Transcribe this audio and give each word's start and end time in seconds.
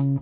Hola 0.00 0.12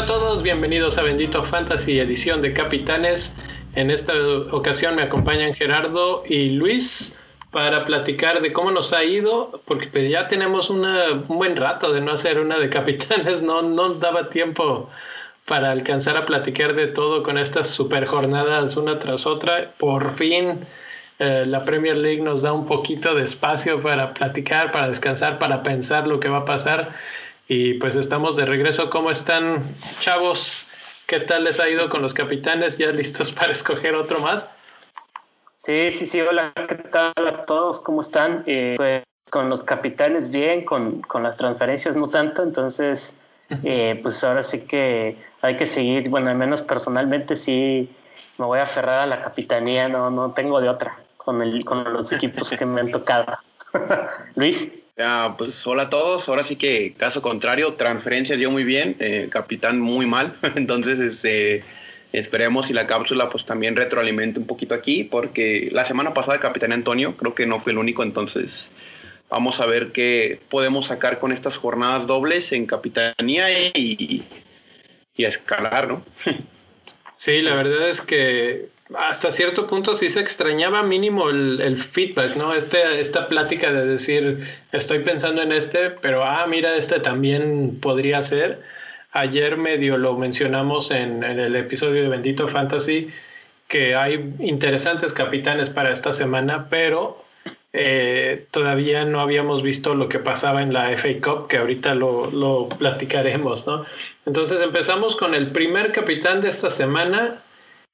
a 0.00 0.06
todos, 0.06 0.42
bienvenidos 0.42 0.98
a 0.98 1.02
Bendito 1.02 1.42
Fantasy, 1.42 1.98
edición 1.98 2.42
de 2.42 2.52
Capitanes. 2.52 3.34
En 3.74 3.90
esta 3.90 4.12
ocasión 4.52 4.96
me 4.96 5.02
acompañan 5.02 5.54
Gerardo 5.54 6.24
y 6.28 6.50
Luis 6.50 7.18
para 7.50 7.86
platicar 7.86 8.42
de 8.42 8.52
cómo 8.52 8.70
nos 8.70 8.92
ha 8.92 9.02
ido, 9.02 9.62
porque 9.64 9.86
pues 9.86 10.10
ya 10.10 10.28
tenemos 10.28 10.68
un 10.68 10.84
buen 11.26 11.56
rato 11.56 11.90
de 11.94 12.02
no 12.02 12.12
hacer 12.12 12.38
una 12.38 12.58
de 12.58 12.68
Capitanes, 12.68 13.40
no, 13.42 13.62
no 13.62 13.94
daba 13.94 14.28
tiempo 14.28 14.90
para 15.48 15.72
alcanzar 15.72 16.16
a 16.16 16.26
platicar 16.26 16.74
de 16.74 16.86
todo 16.86 17.22
con 17.24 17.38
estas 17.38 17.68
super 17.68 18.06
jornadas 18.06 18.76
una 18.76 18.98
tras 18.98 19.26
otra. 19.26 19.72
Por 19.78 20.14
fin 20.14 20.66
eh, 21.18 21.44
la 21.46 21.64
Premier 21.64 21.96
League 21.96 22.22
nos 22.22 22.42
da 22.42 22.52
un 22.52 22.66
poquito 22.66 23.14
de 23.14 23.24
espacio 23.24 23.80
para 23.80 24.14
platicar, 24.14 24.70
para 24.70 24.88
descansar, 24.88 25.38
para 25.38 25.62
pensar 25.64 26.06
lo 26.06 26.20
que 26.20 26.28
va 26.28 26.38
a 26.38 26.44
pasar. 26.44 26.92
Y 27.48 27.74
pues 27.74 27.96
estamos 27.96 28.36
de 28.36 28.44
regreso. 28.44 28.90
¿Cómo 28.90 29.10
están, 29.10 29.62
chavos? 30.00 30.68
¿Qué 31.06 31.18
tal 31.20 31.44
les 31.44 31.58
ha 31.58 31.68
ido 31.68 31.88
con 31.88 32.02
los 32.02 32.12
capitanes? 32.12 32.76
¿Ya 32.76 32.88
listos 32.92 33.32
para 33.32 33.52
escoger 33.52 33.94
otro 33.94 34.20
más? 34.20 34.46
Sí, 35.58 35.90
sí, 35.90 36.06
sí. 36.06 36.20
Hola, 36.20 36.52
¿qué 36.68 36.74
tal 36.74 37.12
a 37.26 37.46
todos? 37.46 37.80
¿Cómo 37.80 38.02
están? 38.02 38.44
Eh, 38.46 38.74
pues 38.76 39.02
con 39.30 39.48
los 39.48 39.62
capitanes 39.62 40.30
bien, 40.30 40.64
con, 40.64 41.00
con, 41.02 41.22
las 41.22 41.36
transferencias 41.36 41.96
no 41.96 42.08
tanto. 42.08 42.42
Entonces, 42.42 43.18
eh, 43.64 43.98
pues 44.02 44.22
ahora 44.24 44.42
sí 44.42 44.66
que 44.66 45.16
hay 45.42 45.56
que 45.56 45.66
seguir. 45.66 46.08
Bueno, 46.08 46.30
al 46.30 46.36
menos 46.36 46.62
personalmente 46.62 47.36
sí 47.36 47.88
me 48.38 48.46
voy 48.46 48.58
a 48.58 48.64
aferrar 48.64 49.00
a 49.00 49.06
la 49.06 49.22
capitanía. 49.22 49.88
No, 49.88 50.10
no 50.10 50.32
tengo 50.32 50.60
de 50.60 50.68
otra 50.68 50.98
con, 51.16 51.42
el, 51.42 51.64
con 51.64 51.92
los 51.92 52.10
equipos 52.12 52.50
que 52.50 52.66
me 52.66 52.80
han 52.80 52.90
tocado. 52.90 53.38
Luis. 54.34 54.68
Pues 55.36 55.64
hola 55.64 55.84
a 55.84 55.90
todos. 55.90 56.28
Ahora 56.28 56.42
sí 56.42 56.56
que 56.56 56.92
caso 56.94 57.22
contrario, 57.22 57.74
transferencias 57.74 58.38
dio 58.38 58.50
muy 58.50 58.64
bien, 58.64 58.96
eh, 58.98 59.28
capitán 59.30 59.80
muy 59.80 60.06
mal. 60.06 60.34
Entonces, 60.56 60.98
este, 60.98 61.62
esperemos 62.12 62.66
si 62.66 62.72
la 62.72 62.88
cápsula 62.88 63.30
pues 63.30 63.44
también 63.44 63.76
retroalimente 63.76 64.40
un 64.40 64.46
poquito 64.46 64.74
aquí, 64.74 65.04
porque 65.04 65.68
la 65.70 65.84
semana 65.84 66.14
pasada 66.14 66.40
capitán 66.40 66.72
Antonio, 66.72 67.16
creo 67.16 67.34
que 67.34 67.46
no 67.46 67.60
fue 67.60 67.72
el 67.72 67.78
único, 67.78 68.02
entonces 68.02 68.72
vamos 69.28 69.60
a 69.60 69.66
ver 69.66 69.92
qué 69.92 70.40
podemos 70.48 70.86
sacar 70.86 71.20
con 71.20 71.30
estas 71.30 71.58
jornadas 71.58 72.08
dobles 72.08 72.50
en 72.50 72.66
capitanía 72.66 73.52
y, 73.52 73.70
y 73.74 74.24
a 75.24 75.28
escalar, 75.28 75.88
¿no? 75.88 76.02
sí, 77.16 77.42
la 77.42 77.54
verdad 77.54 77.88
es 77.88 78.00
que 78.00 78.68
hasta 78.96 79.30
cierto 79.30 79.66
punto 79.66 79.94
sí 79.94 80.08
se 80.08 80.20
extrañaba 80.20 80.82
mínimo 80.82 81.28
el, 81.28 81.76
feedback, 81.76 82.36
¿no? 82.36 82.54
Este, 82.54 83.00
esta 83.00 83.28
plática 83.28 83.70
de 83.70 83.84
decir, 83.84 84.48
estoy 84.72 85.00
pensando 85.00 85.42
en 85.42 85.52
este, 85.52 85.90
pero 85.90 86.24
ah, 86.24 86.46
mira, 86.46 86.76
este 86.76 87.00
también 87.00 87.78
podría 87.80 88.22
ser. 88.22 88.62
Ayer 89.12 89.56
medio 89.56 89.98
lo 89.98 90.16
mencionamos 90.16 90.90
en, 90.90 91.22
en 91.24 91.38
el 91.38 91.56
episodio 91.56 92.02
de 92.02 92.08
Bendito 92.08 92.48
Fantasy, 92.48 93.10
que 93.66 93.94
hay 93.94 94.34
interesantes 94.38 95.12
capitanes 95.12 95.68
para 95.68 95.92
esta 95.92 96.12
semana, 96.12 96.68
pero 96.70 97.24
eh, 97.80 98.48
todavía 98.50 99.04
no 99.04 99.20
habíamos 99.20 99.62
visto 99.62 99.94
lo 99.94 100.08
que 100.08 100.18
pasaba 100.18 100.62
en 100.62 100.72
la 100.72 100.90
FA 100.96 101.10
Cup, 101.22 101.46
que 101.46 101.58
ahorita 101.58 101.94
lo, 101.94 102.28
lo 102.32 102.68
platicaremos, 102.68 103.68
¿no? 103.68 103.84
Entonces 104.26 104.60
empezamos 104.60 105.14
con 105.14 105.32
el 105.32 105.52
primer 105.52 105.92
capitán 105.92 106.40
de 106.40 106.48
esta 106.48 106.72
semana, 106.72 107.40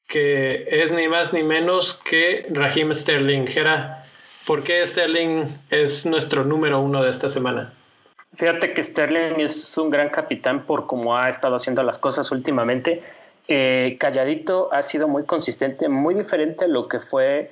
que 0.09 0.67
es 0.71 0.91
ni 0.91 1.07
más 1.07 1.35
ni 1.35 1.43
menos 1.43 2.01
que 2.03 2.47
Raheem 2.49 2.95
Sterling. 2.95 3.47
Gera, 3.47 4.07
¿por 4.47 4.63
qué 4.63 4.87
Sterling 4.87 5.49
es 5.69 6.07
nuestro 6.07 6.45
número 6.45 6.81
uno 6.81 7.03
de 7.03 7.11
esta 7.11 7.29
semana? 7.29 7.75
Fíjate 8.37 8.73
que 8.73 8.83
Sterling 8.83 9.39
es 9.41 9.77
un 9.77 9.91
gran 9.91 10.09
capitán 10.09 10.65
por 10.65 10.87
cómo 10.87 11.19
ha 11.19 11.29
estado 11.29 11.57
haciendo 11.57 11.83
las 11.83 11.99
cosas 11.99 12.33
últimamente. 12.33 13.03
Eh, 13.49 13.99
calladito 14.01 14.73
ha 14.73 14.81
sido 14.81 15.09
muy 15.09 15.25
consistente, 15.25 15.91
muy 15.91 16.15
diferente 16.15 16.65
a 16.65 16.69
lo 16.69 16.89
que 16.89 17.01
fue 17.01 17.51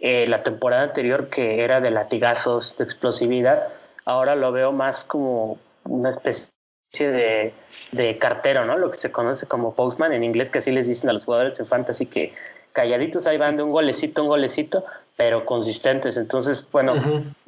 eh, 0.00 0.26
la 0.26 0.42
temporada 0.42 0.82
anterior, 0.82 1.28
que 1.28 1.62
era 1.62 1.80
de 1.80 1.90
latigazos, 1.90 2.76
de 2.76 2.84
explosividad. 2.84 3.68
Ahora 4.04 4.34
lo 4.34 4.52
veo 4.52 4.72
más 4.72 5.04
como 5.04 5.58
una 5.84 6.10
especie 6.10 6.50
de, 6.98 7.54
de, 7.92 8.18
cartero, 8.18 8.64
¿no? 8.64 8.76
Lo 8.76 8.90
que 8.90 8.98
se 8.98 9.10
conoce 9.10 9.46
como 9.46 9.74
postman 9.74 10.12
en 10.12 10.24
inglés, 10.24 10.50
que 10.50 10.58
así 10.58 10.70
les 10.70 10.86
dicen 10.86 11.10
a 11.10 11.12
los 11.12 11.24
jugadores 11.24 11.58
de 11.58 11.64
fantasy 11.64 12.06
que 12.06 12.34
calladitos 12.72 13.26
ahí 13.26 13.38
van 13.38 13.56
de 13.56 13.62
un 13.62 13.70
golecito 13.70 14.22
un 14.22 14.28
golecito, 14.28 14.84
pero 15.16 15.46
consistentes. 15.46 16.16
Entonces, 16.16 16.66
bueno, 16.70 16.94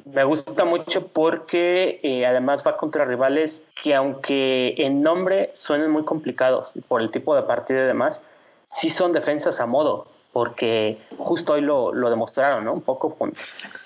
me 0.05 0.23
gusta 0.23 0.65
mucho 0.65 1.07
porque 1.07 1.99
eh, 2.01 2.25
además 2.25 2.63
va 2.65 2.77
contra 2.77 3.05
rivales 3.05 3.61
que 3.81 3.93
aunque 3.93 4.73
en 4.77 5.03
nombre 5.03 5.51
suenen 5.53 5.91
muy 5.91 6.05
complicados 6.05 6.73
por 6.87 7.01
el 7.01 7.11
tipo 7.11 7.35
de 7.35 7.43
partido 7.43 7.83
y 7.83 7.87
demás, 7.87 8.21
sí 8.65 8.89
son 8.89 9.11
defensas 9.11 9.59
a 9.59 9.65
modo, 9.65 10.07
porque 10.37 10.99
justo 11.17 11.53
hoy 11.53 11.61
lo, 11.61 11.91
lo 11.91 12.11
demostraron, 12.11 12.63
¿no? 12.63 12.73
Un 12.73 12.83
poco 12.83 13.17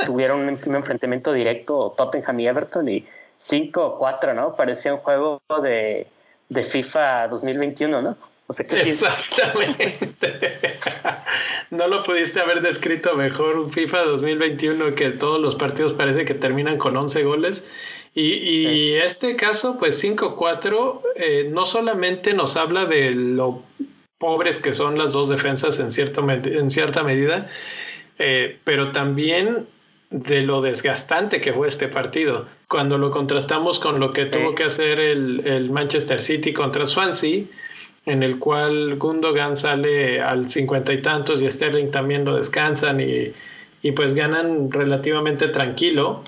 tuvieron 0.05 0.41
un, 0.41 0.59
un 0.65 0.75
enfrentamiento 0.75 1.31
directo 1.31 1.93
Tottenham 1.95 2.41
y 2.41 2.47
Everton 2.49 2.89
y 2.89 3.07
5 3.37 3.81
o 3.81 3.97
4, 3.97 4.33
¿no? 4.33 4.53
Parecía 4.53 4.93
un 4.93 4.99
juego 4.99 5.41
de, 5.63 6.07
de 6.49 6.63
FIFA 6.63 7.29
2021, 7.29 8.01
¿no? 8.01 8.17
Exactamente. 8.49 9.97
no 11.69 11.87
lo 11.87 12.03
pudiste 12.03 12.41
haber 12.41 12.59
descrito 12.61 13.15
mejor. 13.15 13.57
Un 13.57 13.71
FIFA 13.71 14.03
2021 14.07 14.93
que 14.95 15.11
todos 15.11 15.39
los 15.39 15.55
partidos 15.55 15.93
parece 15.93 16.25
que 16.25 16.33
terminan 16.33 16.77
con 16.77 16.97
11 16.97 17.23
goles. 17.23 17.65
Y, 18.13 18.33
y 18.33 18.95
este 18.95 19.37
caso, 19.37 19.77
pues 19.79 20.03
5-4, 20.03 21.01
eh, 21.15 21.47
no 21.49 21.65
solamente 21.65 22.33
nos 22.33 22.57
habla 22.57 22.87
de 22.87 23.11
lo 23.11 23.63
pobres 24.21 24.59
que 24.59 24.71
son 24.73 24.97
las 24.97 25.11
dos 25.11 25.27
defensas 25.27 25.79
en, 25.79 25.91
cierto, 25.91 26.25
en 26.29 26.69
cierta 26.69 27.03
medida, 27.03 27.49
eh, 28.19 28.57
pero 28.63 28.91
también 28.91 29.65
de 30.11 30.43
lo 30.43 30.61
desgastante 30.61 31.41
que 31.41 31.51
fue 31.51 31.67
este 31.67 31.87
partido. 31.87 32.45
Cuando 32.69 32.97
lo 32.97 33.09
contrastamos 33.11 33.79
con 33.79 33.99
lo 33.99 34.13
que 34.13 34.25
tuvo 34.25 34.53
que 34.53 34.65
hacer 34.65 34.99
el, 34.99 35.69
Manchester 35.71 36.21
City 36.21 36.53
contra 36.53 36.85
Swansea, 36.85 37.45
en 38.05 38.23
el 38.23 38.37
cual 38.37 38.97
Gundogan 38.97 39.57
sale 39.57 40.21
al 40.21 40.49
cincuenta 40.49 40.93
y 40.93 41.01
tantos 41.01 41.41
y 41.41 41.49
Sterling 41.49 41.91
también 41.91 42.23
lo 42.23 42.35
descansan 42.35 43.01
y, 43.01 43.33
y, 43.81 43.91
pues 43.93 44.13
ganan 44.13 44.71
relativamente 44.71 45.47
tranquilo, 45.47 46.23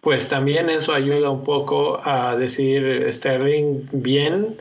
pues 0.00 0.28
también 0.28 0.68
eso 0.68 0.94
ayuda 0.94 1.30
un 1.30 1.44
poco 1.44 2.00
a 2.04 2.36
decir 2.36 3.06
Sterling 3.12 3.88
bien 3.92 4.56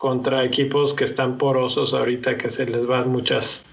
contra 0.00 0.44
equipos 0.44 0.94
que 0.94 1.04
están 1.04 1.38
porosos 1.38 1.94
ahorita 1.94 2.36
que 2.36 2.48
se 2.48 2.66
les 2.66 2.86
van 2.86 3.10
muchas 3.10 3.64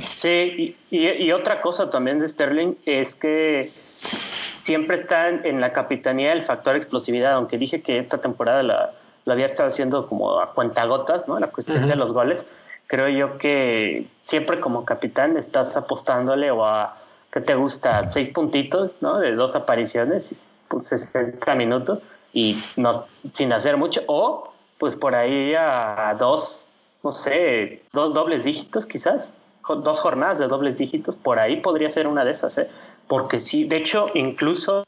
Sí, 0.00 0.74
y, 0.90 1.32
otra 1.32 1.60
cosa 1.60 1.90
también 1.90 2.18
de 2.18 2.26
Sterling 2.26 2.74
es 2.86 3.14
que 3.14 3.66
siempre 3.68 5.00
está 5.02 5.28
en 5.28 5.60
la 5.60 5.72
capitanía 5.72 6.32
el 6.32 6.44
factor 6.44 6.76
explosividad, 6.76 7.34
aunque 7.34 7.58
dije 7.58 7.82
que 7.82 7.98
esta 7.98 8.18
temporada 8.18 8.62
la, 8.62 8.92
había 9.26 9.44
estado 9.44 9.68
haciendo 9.68 10.08
como 10.08 10.40
a 10.40 10.54
cuentagotas, 10.54 11.28
¿no? 11.28 11.38
La 11.38 11.48
cuestión 11.48 11.86
de 11.86 11.96
los 11.96 12.12
goles. 12.12 12.46
Creo 12.86 13.08
yo 13.08 13.36
que 13.36 14.06
siempre 14.22 14.60
como 14.60 14.86
capitán 14.86 15.36
estás 15.36 15.76
apostándole 15.76 16.50
o 16.50 16.64
a, 16.64 16.96
¿qué 17.30 17.40
te 17.40 17.54
gusta? 17.54 18.10
Seis 18.12 18.30
puntitos, 18.30 18.92
¿no? 19.02 19.18
De 19.18 19.34
dos 19.34 19.54
apariciones, 19.54 20.46
60 20.82 21.38
pues, 21.38 21.56
minutos 21.56 22.00
y 22.32 22.58
no, 22.76 23.04
sin 23.34 23.52
hacer 23.52 23.76
mucho. 23.76 24.02
O 24.06 24.51
pues 24.82 24.96
por 24.96 25.14
ahí 25.14 25.54
a 25.54 26.16
dos, 26.18 26.66
no 27.04 27.12
sé, 27.12 27.82
dos 27.92 28.14
dobles 28.14 28.42
dígitos 28.42 28.84
quizás 28.84 29.32
dos 29.76 30.00
jornadas 30.00 30.40
de 30.40 30.48
dobles 30.48 30.76
dígitos, 30.76 31.14
por 31.14 31.38
ahí 31.38 31.60
podría 31.60 31.88
ser 31.88 32.08
una 32.08 32.24
de 32.24 32.32
esas, 32.32 32.58
¿eh? 32.58 32.68
porque 33.06 33.38
sí, 33.38 33.62
de 33.62 33.76
hecho, 33.76 34.08
incluso 34.14 34.82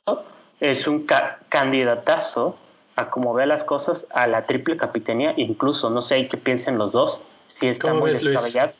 es 0.58 0.88
un 0.88 1.06
candidatazo 1.48 2.58
a 2.96 3.08
como 3.08 3.34
ve 3.34 3.46
las 3.46 3.62
cosas 3.62 4.08
a 4.10 4.26
la 4.26 4.46
triple 4.46 4.76
capitanía, 4.76 5.32
incluso, 5.36 5.90
no 5.90 6.02
sé 6.02 6.26
qué 6.26 6.38
piensen 6.38 6.76
los 6.76 6.90
dos, 6.90 7.22
si 7.46 7.68
está 7.68 7.94
muy 7.94 8.10
descabellado. 8.10 8.72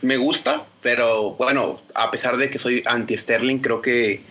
me 0.00 0.16
gusta, 0.16 0.64
pero 0.80 1.30
bueno, 1.30 1.80
a 1.96 2.12
pesar 2.12 2.36
de 2.36 2.50
que 2.50 2.60
soy 2.60 2.84
anti-Sterling, 2.86 3.58
creo 3.58 3.82
que 3.82 4.22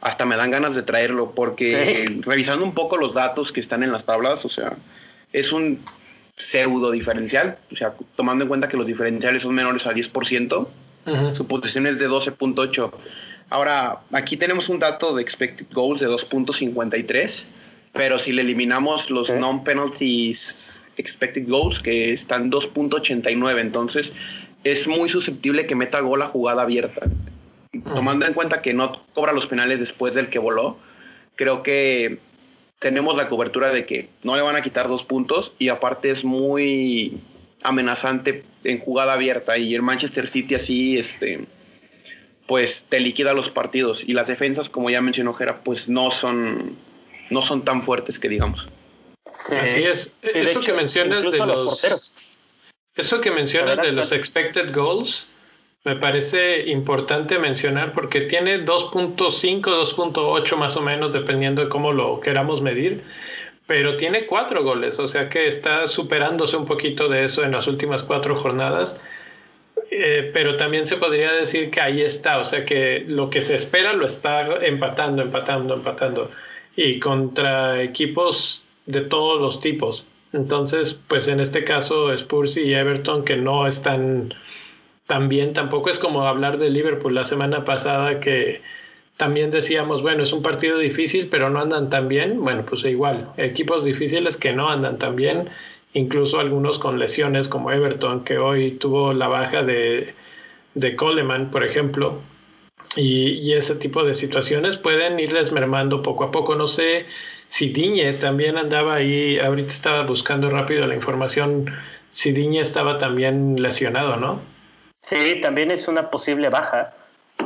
hasta 0.00 0.26
me 0.26 0.36
dan 0.36 0.50
ganas 0.50 0.74
de 0.74 0.82
traerlo, 0.82 1.32
porque 1.32 2.20
revisando 2.20 2.64
un 2.64 2.74
poco 2.74 2.96
los 2.96 3.14
datos 3.14 3.52
que 3.52 3.60
están 3.60 3.82
en 3.82 3.92
las 3.92 4.04
tablas, 4.04 4.44
o 4.44 4.48
sea, 4.48 4.76
es 5.32 5.52
un 5.52 5.80
pseudo 6.36 6.90
diferencial, 6.90 7.58
o 7.72 7.76
sea, 7.76 7.94
tomando 8.14 8.44
en 8.44 8.48
cuenta 8.48 8.68
que 8.68 8.76
los 8.76 8.86
diferenciales 8.86 9.42
son 9.42 9.54
menores 9.54 9.86
a 9.86 9.94
10%, 9.94 10.68
su 11.36 11.46
posición 11.46 11.86
es 11.86 11.98
de 11.98 12.08
12.8. 12.08 12.90
Ahora, 13.48 14.00
aquí 14.12 14.36
tenemos 14.36 14.68
un 14.68 14.80
dato 14.80 15.14
de 15.14 15.22
expected 15.22 15.66
goals 15.72 16.00
de 16.00 16.08
2.53, 16.08 17.46
pero 17.92 18.18
si 18.18 18.32
le 18.32 18.42
eliminamos 18.42 19.08
los 19.10 19.34
non-penalties 19.34 20.82
expected 20.96 21.48
goals, 21.48 21.80
que 21.80 22.12
están 22.12 22.50
2.89, 22.50 23.60
entonces 23.60 24.12
es 24.64 24.88
muy 24.88 25.08
susceptible 25.08 25.66
que 25.66 25.76
meta 25.76 26.00
gol 26.00 26.22
a 26.22 26.26
jugada 26.26 26.62
abierta. 26.62 27.02
Tomando 27.82 28.26
en 28.26 28.34
cuenta 28.34 28.62
que 28.62 28.74
no 28.74 29.04
cobra 29.14 29.32
los 29.32 29.46
penales 29.46 29.78
después 29.78 30.14
del 30.14 30.28
que 30.28 30.38
voló, 30.38 30.78
creo 31.36 31.62
que 31.62 32.18
tenemos 32.78 33.16
la 33.16 33.28
cobertura 33.28 33.72
de 33.72 33.86
que 33.86 34.08
no 34.22 34.36
le 34.36 34.42
van 34.42 34.56
a 34.56 34.62
quitar 34.62 34.88
dos 34.88 35.02
puntos 35.02 35.52
y 35.58 35.68
aparte 35.68 36.10
es 36.10 36.24
muy 36.24 37.20
amenazante 37.62 38.44
en 38.64 38.80
jugada 38.80 39.14
abierta 39.14 39.56
y 39.58 39.74
el 39.74 39.82
Manchester 39.82 40.26
City 40.26 40.54
así, 40.54 40.98
este, 40.98 41.46
pues 42.46 42.84
te 42.88 43.00
liquida 43.00 43.32
los 43.32 43.50
partidos 43.50 44.02
y 44.06 44.12
las 44.12 44.28
defensas, 44.28 44.68
como 44.68 44.90
ya 44.90 45.00
mencionó 45.00 45.32
Jera, 45.32 45.62
pues 45.62 45.88
no 45.88 46.10
son, 46.10 46.76
no 47.30 47.42
son 47.42 47.64
tan 47.64 47.82
fuertes 47.82 48.18
que 48.18 48.28
digamos. 48.28 48.68
Así 49.50 49.82
es. 49.82 50.12
eso 50.22 50.60
que 50.60 50.72
mencionas 50.72 51.22
de 51.30 51.38
los, 51.38 51.86
eso 52.94 53.20
que 53.20 53.30
mencionas 53.30 53.82
de 53.82 53.92
los 53.92 54.12
expected 54.12 54.74
goals 54.74 55.28
me 55.86 55.94
parece 55.94 56.66
importante 56.66 57.38
mencionar 57.38 57.92
porque 57.92 58.22
tiene 58.22 58.64
2.5, 58.66 59.60
2.8 59.60 60.56
más 60.56 60.76
o 60.76 60.82
menos, 60.82 61.12
dependiendo 61.12 61.62
de 61.62 61.68
cómo 61.68 61.92
lo 61.92 62.18
queramos 62.18 62.60
medir, 62.60 63.04
pero 63.68 63.96
tiene 63.96 64.26
cuatro 64.26 64.64
goles, 64.64 64.98
o 64.98 65.06
sea 65.06 65.28
que 65.28 65.46
está 65.46 65.86
superándose 65.86 66.56
un 66.56 66.66
poquito 66.66 67.08
de 67.08 67.24
eso 67.24 67.44
en 67.44 67.52
las 67.52 67.68
últimas 67.68 68.02
cuatro 68.02 68.34
jornadas. 68.34 68.98
Eh, 69.92 70.32
pero 70.34 70.56
también 70.56 70.88
se 70.88 70.96
podría 70.96 71.30
decir 71.30 71.70
que 71.70 71.80
ahí 71.80 72.02
está, 72.02 72.38
o 72.38 72.44
sea 72.44 72.64
que 72.64 73.04
lo 73.06 73.30
que 73.30 73.40
se 73.40 73.54
espera 73.54 73.92
lo 73.92 74.06
está 74.06 74.66
empatando, 74.66 75.22
empatando, 75.22 75.74
empatando, 75.74 76.32
y 76.74 76.98
contra 76.98 77.80
equipos 77.80 78.64
de 78.86 79.02
todos 79.02 79.40
los 79.40 79.60
tipos. 79.60 80.04
Entonces, 80.32 81.00
pues 81.06 81.28
en 81.28 81.38
este 81.38 81.62
caso 81.62 82.12
Spurs 82.12 82.56
y 82.56 82.74
Everton 82.74 83.24
que 83.24 83.36
no 83.36 83.68
están 83.68 84.34
también 85.06 85.52
tampoco 85.52 85.90
es 85.90 85.98
como 85.98 86.26
hablar 86.26 86.58
de 86.58 86.70
Liverpool 86.70 87.14
la 87.14 87.24
semana 87.24 87.64
pasada 87.64 88.20
que 88.20 88.60
también 89.16 89.50
decíamos, 89.50 90.02
bueno, 90.02 90.22
es 90.22 90.32
un 90.32 90.42
partido 90.42 90.78
difícil, 90.78 91.28
pero 91.28 91.48
no 91.48 91.60
andan 91.60 91.88
tan 91.88 92.08
bien. 92.08 92.42
Bueno, 92.42 92.64
pues 92.66 92.84
igual, 92.84 93.30
equipos 93.36 93.84
difíciles 93.84 94.36
que 94.36 94.52
no 94.52 94.68
andan 94.68 94.98
tan 94.98 95.16
bien, 95.16 95.48
incluso 95.94 96.38
algunos 96.38 96.78
con 96.78 96.98
lesiones 96.98 97.48
como 97.48 97.72
Everton, 97.72 98.24
que 98.24 98.38
hoy 98.38 98.72
tuvo 98.72 99.14
la 99.14 99.28
baja 99.28 99.62
de, 99.62 100.14
de 100.74 100.96
Coleman, 100.96 101.50
por 101.50 101.64
ejemplo. 101.64 102.20
Y, 102.94 103.38
y, 103.40 103.54
ese 103.54 103.74
tipo 103.76 104.04
de 104.04 104.14
situaciones 104.14 104.76
pueden 104.76 105.18
irles 105.18 105.50
mermando 105.52 106.02
poco 106.02 106.24
a 106.24 106.30
poco. 106.30 106.54
No 106.54 106.66
sé 106.66 107.06
si 107.48 107.70
Diñe 107.70 108.12
también 108.14 108.58
andaba 108.58 108.94
ahí, 108.94 109.38
ahorita 109.38 109.72
estaba 109.72 110.02
buscando 110.02 110.50
rápido 110.50 110.86
la 110.86 110.94
información, 110.94 111.70
si 112.10 112.32
Diñe 112.32 112.60
estaba 112.60 112.98
también 112.98 113.60
lesionado, 113.62 114.16
¿no? 114.16 114.55
Sí, 115.06 115.40
también 115.40 115.70
es 115.70 115.86
una 115.86 116.10
posible 116.10 116.48
baja. 116.48 116.92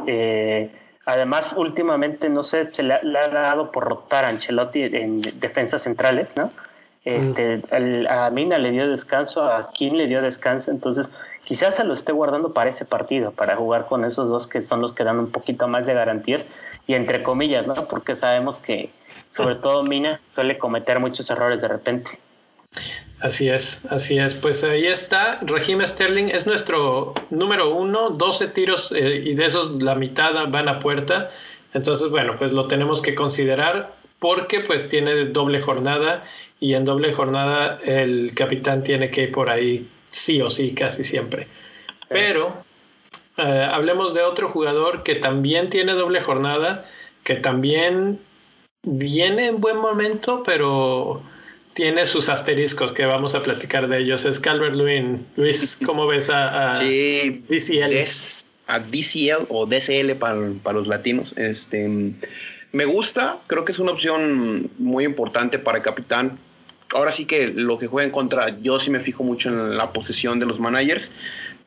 Eh, 0.06 0.70
además, 1.04 1.52
últimamente, 1.54 2.30
no 2.30 2.42
sé, 2.42 2.70
se 2.72 2.82
le 2.82 2.94
ha, 2.94 3.28
dado 3.28 3.70
por 3.70 3.84
rotar 3.84 4.24
a 4.24 4.28
Ancelotti 4.28 4.82
en 4.82 5.20
defensas 5.20 5.82
centrales, 5.82 6.28
¿no? 6.36 6.50
Este, 7.04 7.60
a 8.08 8.30
Mina 8.30 8.56
le 8.56 8.70
dio 8.70 8.88
descanso, 8.88 9.44
a 9.44 9.72
Kim 9.72 9.94
le 9.94 10.06
dio 10.06 10.22
descanso, 10.22 10.70
entonces 10.70 11.10
quizás 11.44 11.74
se 11.74 11.84
lo 11.84 11.92
esté 11.92 12.12
guardando 12.12 12.54
para 12.54 12.70
ese 12.70 12.86
partido, 12.86 13.32
para 13.32 13.56
jugar 13.56 13.86
con 13.86 14.06
esos 14.06 14.30
dos 14.30 14.46
que 14.46 14.62
son 14.62 14.80
los 14.80 14.94
que 14.94 15.04
dan 15.04 15.18
un 15.18 15.30
poquito 15.30 15.68
más 15.68 15.84
de 15.84 15.92
garantías 15.92 16.48
y 16.86 16.94
entre 16.94 17.22
comillas, 17.22 17.66
¿no? 17.66 17.74
Porque 17.88 18.14
sabemos 18.14 18.58
que 18.58 18.90
sobre 19.28 19.56
todo 19.56 19.82
Mina 19.82 20.22
suele 20.34 20.56
cometer 20.56 20.98
muchos 20.98 21.28
errores 21.28 21.60
de 21.60 21.68
repente. 21.68 22.18
Así 23.20 23.48
es, 23.50 23.84
así 23.90 24.18
es. 24.18 24.34
Pues 24.34 24.64
ahí 24.64 24.86
está. 24.86 25.38
Regime 25.42 25.86
Sterling 25.86 26.28
es 26.28 26.46
nuestro 26.46 27.12
número 27.28 27.74
uno, 27.74 28.10
12 28.10 28.48
tiros 28.48 28.92
eh, 28.92 29.22
y 29.24 29.34
de 29.34 29.46
esos 29.46 29.82
la 29.82 29.94
mitad 29.94 30.48
van 30.48 30.68
a 30.68 30.80
puerta. 30.80 31.30
Entonces, 31.74 32.08
bueno, 32.08 32.36
pues 32.38 32.52
lo 32.52 32.66
tenemos 32.66 33.02
que 33.02 33.14
considerar 33.14 33.92
porque 34.18 34.60
pues 34.60 34.88
tiene 34.88 35.26
doble 35.26 35.60
jornada 35.60 36.24
y 36.60 36.74
en 36.74 36.84
doble 36.84 37.12
jornada 37.12 37.78
el 37.84 38.32
capitán 38.34 38.82
tiene 38.82 39.10
que 39.10 39.24
ir 39.24 39.32
por 39.32 39.50
ahí 39.50 39.88
sí 40.10 40.40
o 40.40 40.48
sí 40.48 40.74
casi 40.74 41.04
siempre. 41.04 41.46
Pero 42.08 42.64
eh, 43.36 43.68
hablemos 43.70 44.14
de 44.14 44.22
otro 44.22 44.48
jugador 44.48 45.02
que 45.02 45.16
también 45.16 45.68
tiene 45.68 45.92
doble 45.92 46.20
jornada, 46.22 46.86
que 47.22 47.36
también 47.36 48.18
viene 48.82 49.46
en 49.46 49.60
buen 49.60 49.76
momento, 49.76 50.42
pero 50.44 51.22
tiene 51.74 52.06
sus 52.06 52.28
asteriscos 52.28 52.92
que 52.92 53.06
vamos 53.06 53.34
a 53.34 53.40
platicar 53.40 53.88
de 53.88 53.98
ellos. 53.98 54.24
Es 54.24 54.40
Calvert 54.40 54.74
Lewin. 54.74 55.26
Luis, 55.36 55.78
¿cómo 55.84 56.06
ves 56.06 56.30
a, 56.30 56.74
DCL? 56.74 57.94
a 58.66 58.80
DCL 58.80 59.46
o 59.48 59.66
DCL 59.66 60.12
para, 60.18 60.36
para, 60.62 60.78
los 60.78 60.88
latinos. 60.88 61.34
Este, 61.36 61.88
me 62.72 62.84
gusta, 62.84 63.38
creo 63.46 63.64
que 63.64 63.72
es 63.72 63.78
una 63.78 63.92
opción 63.92 64.70
muy 64.78 65.04
importante 65.04 65.58
para 65.58 65.78
el 65.78 65.84
capitán. 65.84 66.38
Ahora 66.94 67.10
sí 67.10 67.24
que 67.24 67.48
lo 67.48 67.78
que 67.78 67.86
juega 67.86 68.06
en 68.06 68.12
contra, 68.12 68.60
yo 68.60 68.80
sí 68.80 68.90
me 68.90 69.00
fijo 69.00 69.22
mucho 69.22 69.48
en 69.48 69.76
la 69.76 69.92
posición 69.92 70.38
de 70.38 70.46
los 70.46 70.58
managers, 70.58 71.12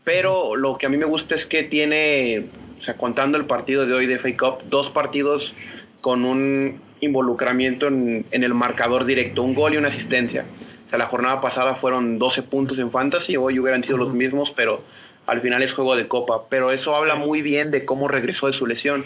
pero 0.04 0.56
lo 0.56 0.78
que 0.78 0.86
a 0.86 0.90
mí 0.90 0.98
me 0.98 1.06
gusta 1.06 1.36
es 1.36 1.46
que 1.46 1.64
tiene, 1.64 2.48
o 2.80 2.84
sea, 2.84 2.98
contando 2.98 3.38
el 3.38 3.46
partido 3.46 3.86
de 3.86 3.94
hoy 3.94 4.06
de 4.06 4.20
Fake 4.20 4.42
Up, 4.42 4.58
dos 4.70 4.90
partidos 4.90 5.54
con 6.02 6.26
un 6.26 6.82
involucramiento 7.04 7.88
en, 7.88 8.26
el 8.32 8.54
marcador 8.54 9.06
directo, 9.06 9.44
un 9.44 9.54
gol 9.54 9.74
y 9.74 9.78
una 9.78 9.90
asistencia. 9.90 10.46
O 10.88 10.90
sea, 10.90 11.00
la 11.00 11.08
jornada 11.08 11.42
pasada 11.42 11.76
fueron 11.76 12.20
12 12.20 12.44
puntos 12.44 12.80
en 12.80 12.92
fantasy, 12.92 13.38
hoy 13.38 13.60
hubieran 13.60 13.84
sido 13.84 13.98
los 13.98 14.14
mismos, 14.14 14.52
pero 14.52 14.84
al 15.26 15.42
final 15.42 15.62
es 15.62 15.74
juego 15.74 15.96
de 15.96 16.08
copa. 16.08 16.44
Pero 16.50 16.72
eso 16.72 16.96
habla 16.96 17.16
muy 17.16 17.42
bien 17.42 17.72
de 17.72 17.86
cómo 17.86 18.08
regresó 18.08 18.48
de 18.48 18.54
su 18.54 18.66
lesión. 18.66 19.06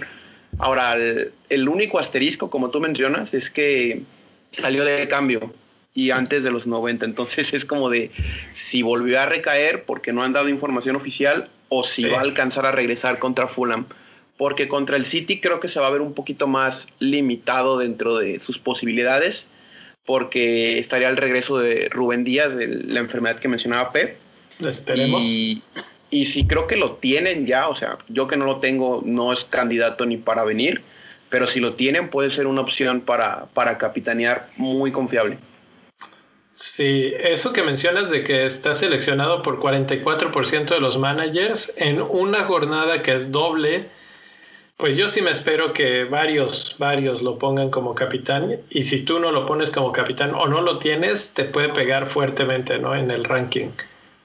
Ahora, 0.60 0.96
el, 0.96 1.70
único 1.70 2.00
asterisco, 2.00 2.50
como 2.50 2.70
tú 2.70 2.80
mencionas, 2.80 3.34
es 3.34 3.50
que 3.50 4.04
salió 4.50 4.84
de 4.84 5.08
cambio 5.08 5.54
y 5.94 6.12
antes 6.12 6.44
de 6.44 6.52
los 6.52 6.68
90. 6.68 7.06
Entonces 7.06 7.54
es 7.54 7.66
como 7.66 7.90
de 7.90 8.12
si 8.52 8.82
volvió 8.82 9.20
a 9.20 9.26
recaer 9.26 9.84
porque 9.84 10.14
no 10.14 10.24
han 10.24 10.34
dado 10.34 10.50
información 10.50 10.96
oficial 10.96 11.50
o 11.70 11.84
si 11.84 12.06
va 12.06 12.20
a 12.20 12.22
alcanzar 12.22 12.66
a 12.66 12.72
regresar 12.72 13.20
contra 13.20 13.48
Fulham 13.48 13.86
porque 14.38 14.68
contra 14.68 14.98
el 14.98 15.06
City 15.06 15.40
creo 15.40 15.60
que 15.60 15.68
se 15.68 15.80
va 15.80 15.88
a 15.88 15.92
ver 15.92 16.02
un 16.02 16.14
poquito 16.14 16.48
más 16.48 16.88
limitado 17.00 17.78
dentro 17.78 18.18
de 18.18 18.40
sus 18.40 18.60
posibilidades, 18.60 19.48
porque 20.06 20.80
estaría 20.80 21.10
el 21.10 21.18
regreso 21.18 21.58
de 21.58 21.90
Rubén 21.90 22.24
Díaz, 22.24 22.56
de 22.56 22.68
la 22.68 23.00
enfermedad 23.00 23.40
que 23.40 23.48
mencionaba 23.48 23.92
Pep. 23.92 24.18
Esperemos. 24.66 25.22
Y, 25.22 25.62
y 26.10 26.26
sí 26.26 26.48
creo 26.48 26.68
que 26.68 26.78
lo 26.78 26.94
tienen 26.94 27.46
ya, 27.46 27.68
o 27.68 27.76
sea, 27.76 27.98
yo 28.08 28.28
que 28.28 28.38
no 28.38 28.46
lo 28.46 28.58
tengo 28.58 29.02
no 29.06 29.34
es 29.34 29.44
candidato 29.44 30.06
ni 30.06 30.18
para 30.18 30.44
venir, 30.44 30.82
pero 31.30 31.48
si 31.48 31.60
lo 31.60 31.74
tienen 31.74 32.10
puede 32.10 32.30
ser 32.30 32.48
una 32.48 32.62
opción 32.62 33.02
para, 33.02 33.48
para 33.54 33.78
capitanear 33.78 34.50
muy 34.56 34.92
confiable. 34.92 35.38
Sí, 36.52 37.14
eso 37.20 37.54
que 37.54 37.62
mencionas 37.62 38.10
de 38.10 38.24
que 38.24 38.46
está 38.46 38.74
seleccionado 38.74 39.44
por 39.44 39.60
44% 39.60 40.70
de 40.70 40.80
los 40.80 40.98
managers 40.98 41.72
en 41.76 42.02
una 42.02 42.46
jornada 42.46 43.04
que 43.04 43.14
es 43.14 43.32
doble, 43.32 43.90
pues 44.78 44.96
yo 44.96 45.08
sí 45.08 45.22
me 45.24 45.32
espero 45.32 45.74
que 45.74 46.04
varios, 46.04 46.76
varios 46.78 47.24
lo 47.24 47.40
pongan 47.40 47.72
como 47.72 47.96
capitán 47.96 48.58
y 48.70 48.84
si 48.84 49.02
tú 49.02 49.20
no 49.20 49.32
lo 49.32 49.48
pones 49.48 49.72
como 49.72 49.92
capitán 49.92 50.36
o 50.36 50.48
no 50.48 50.62
lo 50.62 50.78
tienes, 50.78 51.34
te 51.34 51.46
puede 51.46 51.70
pegar 51.70 52.06
fuertemente 52.08 52.78
¿no? 52.78 52.96
en 52.96 53.10
el 53.10 53.24
ranking. 53.24 53.70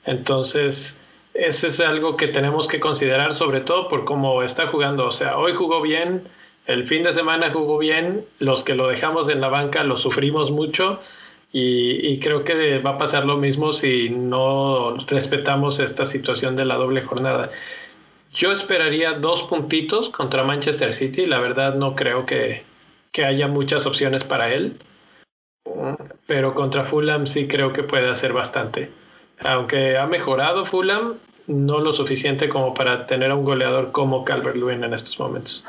Entonces, 0.04 1.00
eso 1.32 1.66
es 1.66 1.80
algo 1.80 2.18
que 2.18 2.28
tenemos 2.28 2.68
que 2.68 2.80
considerar 2.80 3.32
sobre 3.32 3.62
todo 3.62 3.88
por 3.88 4.04
cómo 4.04 4.42
está 4.42 4.66
jugando. 4.66 5.06
O 5.06 5.10
sea, 5.10 5.38
hoy 5.38 5.54
jugó 5.54 5.80
bien, 5.80 6.28
el 6.66 6.84
fin 6.86 7.02
de 7.02 7.14
semana 7.14 7.50
jugó 7.50 7.78
bien, 7.78 8.26
los 8.38 8.62
que 8.62 8.74
lo 8.74 8.88
dejamos 8.88 9.30
en 9.30 9.40
la 9.40 9.48
banca 9.48 9.84
lo 9.84 9.96
sufrimos 9.96 10.50
mucho 10.50 11.00
y, 11.50 12.06
y 12.06 12.20
creo 12.20 12.44
que 12.44 12.78
va 12.78 12.90
a 12.90 12.98
pasar 12.98 13.24
lo 13.24 13.38
mismo 13.38 13.72
si 13.72 14.10
no 14.10 14.98
respetamos 15.06 15.80
esta 15.80 16.04
situación 16.04 16.56
de 16.56 16.66
la 16.66 16.74
doble 16.74 17.00
jornada. 17.00 17.50
Yo 18.32 18.50
esperaría 18.50 19.12
dos 19.12 19.42
puntitos 19.44 20.08
contra 20.08 20.42
Manchester 20.42 20.94
City. 20.94 21.26
La 21.26 21.38
verdad 21.38 21.74
no 21.74 21.94
creo 21.94 22.24
que, 22.24 22.64
haya 23.22 23.46
muchas 23.46 23.84
opciones 23.84 24.24
para 24.24 24.54
él. 24.54 24.80
Pero 26.26 26.54
contra 26.54 26.84
Fulham 26.84 27.26
sí 27.26 27.46
creo 27.46 27.74
que 27.74 27.82
puede 27.82 28.08
hacer 28.08 28.32
bastante. 28.32 28.90
Aunque 29.40 29.98
ha 29.98 30.06
mejorado 30.06 30.64
Fulham, 30.64 31.18
no 31.46 31.80
lo 31.80 31.92
suficiente 31.92 32.48
como 32.48 32.72
para 32.72 33.06
tener 33.06 33.30
a 33.30 33.34
un 33.34 33.44
goleador 33.44 33.92
como 33.92 34.24
Calvert 34.24 34.56
Lewin 34.56 34.82
en 34.82 34.94
estos 34.94 35.18
momentos. 35.18 35.62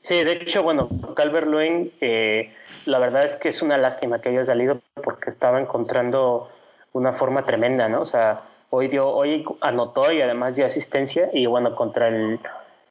Sí, 0.00 0.22
de 0.24 0.32
hecho, 0.32 0.62
bueno, 0.62 0.88
Calvert 1.14 1.48
Lewin, 1.48 1.92
eh, 2.00 2.54
la 2.86 2.98
verdad 2.98 3.24
es 3.24 3.34
que 3.34 3.50
es 3.50 3.60
una 3.60 3.76
lástima 3.76 4.20
que 4.20 4.30
haya 4.30 4.44
salido 4.44 4.80
porque 5.02 5.28
estaba 5.28 5.60
encontrando 5.60 6.48
una 6.92 7.12
forma 7.12 7.44
tremenda, 7.44 7.88
¿no? 7.88 8.00
O 8.00 8.04
sea, 8.04 8.42
Hoy, 8.70 8.88
dio, 8.88 9.08
hoy 9.08 9.44
anotó 9.60 10.10
y 10.12 10.20
además 10.20 10.56
dio 10.56 10.66
asistencia 10.66 11.30
y 11.32 11.46
bueno, 11.46 11.74
contra 11.76 12.08
el 12.08 12.40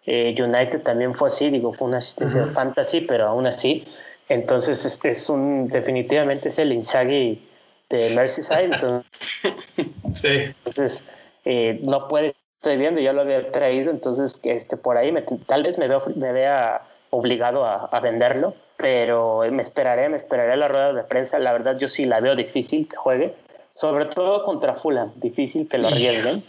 eh, 0.06 0.36
United 0.38 0.82
también 0.84 1.14
fue 1.14 1.30
así, 1.30 1.50
digo, 1.50 1.74
fue 1.74 1.88
una 1.88 1.98
asistencia 1.98 2.46
de 2.46 2.52
fantasy, 2.52 3.02
pero 3.02 3.28
aún 3.28 3.48
así. 3.48 3.86
Entonces 4.30 5.00
es, 5.04 5.30
un, 5.30 5.68
definitivamente 5.68 6.50
es 6.50 6.60
el 6.60 6.74
Inzaghi 6.74 7.48
de 7.90 8.10
Merseyside. 8.16 8.66
Entonces, 8.66 9.12
sí. 10.14 10.28
entonces 10.28 11.06
eh, 11.44 11.80
no 11.84 12.08
puede, 12.08 12.36
estoy 12.60 12.78
viendo, 12.78 13.02
ya 13.02 13.14
lo 13.14 13.22
había 13.22 13.52
traído, 13.52 13.92
entonces 13.92 14.40
este, 14.44 14.78
por 14.78 14.98
ahí 14.98 15.12
me, 15.12 15.22
tal 15.22 15.64
vez 15.64 15.78
me, 15.78 15.88
veo, 15.88 16.02
me 16.16 16.32
vea 16.32 16.84
obligado 17.10 17.66
a, 17.66 17.86
a, 17.86 18.00
venderlo, 18.00 18.56
pero 18.78 19.42
me 19.52 19.62
esperaré, 19.62 20.10
me 20.10 20.18
esperaré 20.18 20.54
a 20.54 20.58
la 20.58 20.68
rueda 20.68 20.94
de 20.94 21.04
prensa. 21.04 21.40
La 21.40 21.54
verdad, 21.54 21.78
yo 21.78 21.88
sí 21.88 22.06
la 22.06 22.20
veo 22.20 22.36
difícil 22.36 22.88
que 22.88 22.96
juegue, 22.96 23.34
sobre 23.76 24.06
todo 24.06 24.44
contra 24.44 24.76
Fulham, 24.76 25.12
difícil 25.18 25.68
que 25.68 25.78
lo 25.78 25.90
arriesguen, 25.90 26.42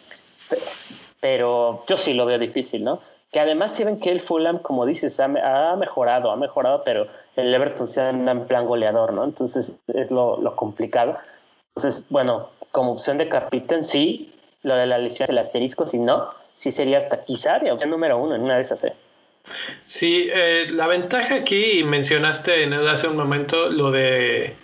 pero 1.20 1.84
yo 1.88 1.96
sí 1.96 2.14
lo 2.14 2.24
veo 2.24 2.38
difícil, 2.38 2.84
¿no? 2.84 3.00
Que 3.32 3.40
además, 3.40 3.74
si 3.74 3.84
ven 3.84 3.98
que 3.98 4.10
el 4.10 4.20
Fulham, 4.20 4.60
como 4.60 4.86
dices, 4.86 5.18
ha, 5.18 5.24
ha 5.24 5.76
mejorado, 5.76 6.30
ha 6.30 6.36
mejorado, 6.36 6.82
pero 6.84 7.08
el 7.34 7.52
Everton 7.52 7.88
se 7.88 8.00
anda 8.00 8.32
en 8.32 8.46
plan 8.46 8.66
goleador, 8.66 9.12
¿no? 9.12 9.24
Entonces 9.24 9.80
es 9.92 10.10
lo, 10.10 10.40
lo 10.40 10.54
complicado. 10.54 11.18
Entonces, 11.74 12.06
bueno, 12.08 12.48
como 12.70 12.92
opción 12.92 13.18
de 13.18 13.28
capitán, 13.28 13.82
sí, 13.82 14.32
lo 14.62 14.76
de 14.76 14.86
la 14.86 14.98
lesión 14.98 15.28
el 15.28 15.38
asterisco, 15.38 15.86
si 15.86 15.98
no, 15.98 16.30
sí 16.54 16.70
sería 16.70 16.98
hasta 16.98 17.24
quizá 17.24 17.58
de 17.58 17.72
opción 17.72 17.90
número 17.90 18.18
uno 18.18 18.36
en 18.36 18.42
una 18.42 18.54
de 18.54 18.62
esas. 18.62 18.84
¿eh? 18.84 18.94
Sí, 19.84 20.28
eh, 20.32 20.68
la 20.70 20.86
ventaja 20.86 21.34
aquí, 21.34 21.82
mencionaste 21.84 22.62
en 22.62 22.72
hace 22.72 23.08
un 23.08 23.16
momento 23.16 23.68
lo 23.68 23.90
de 23.90 24.56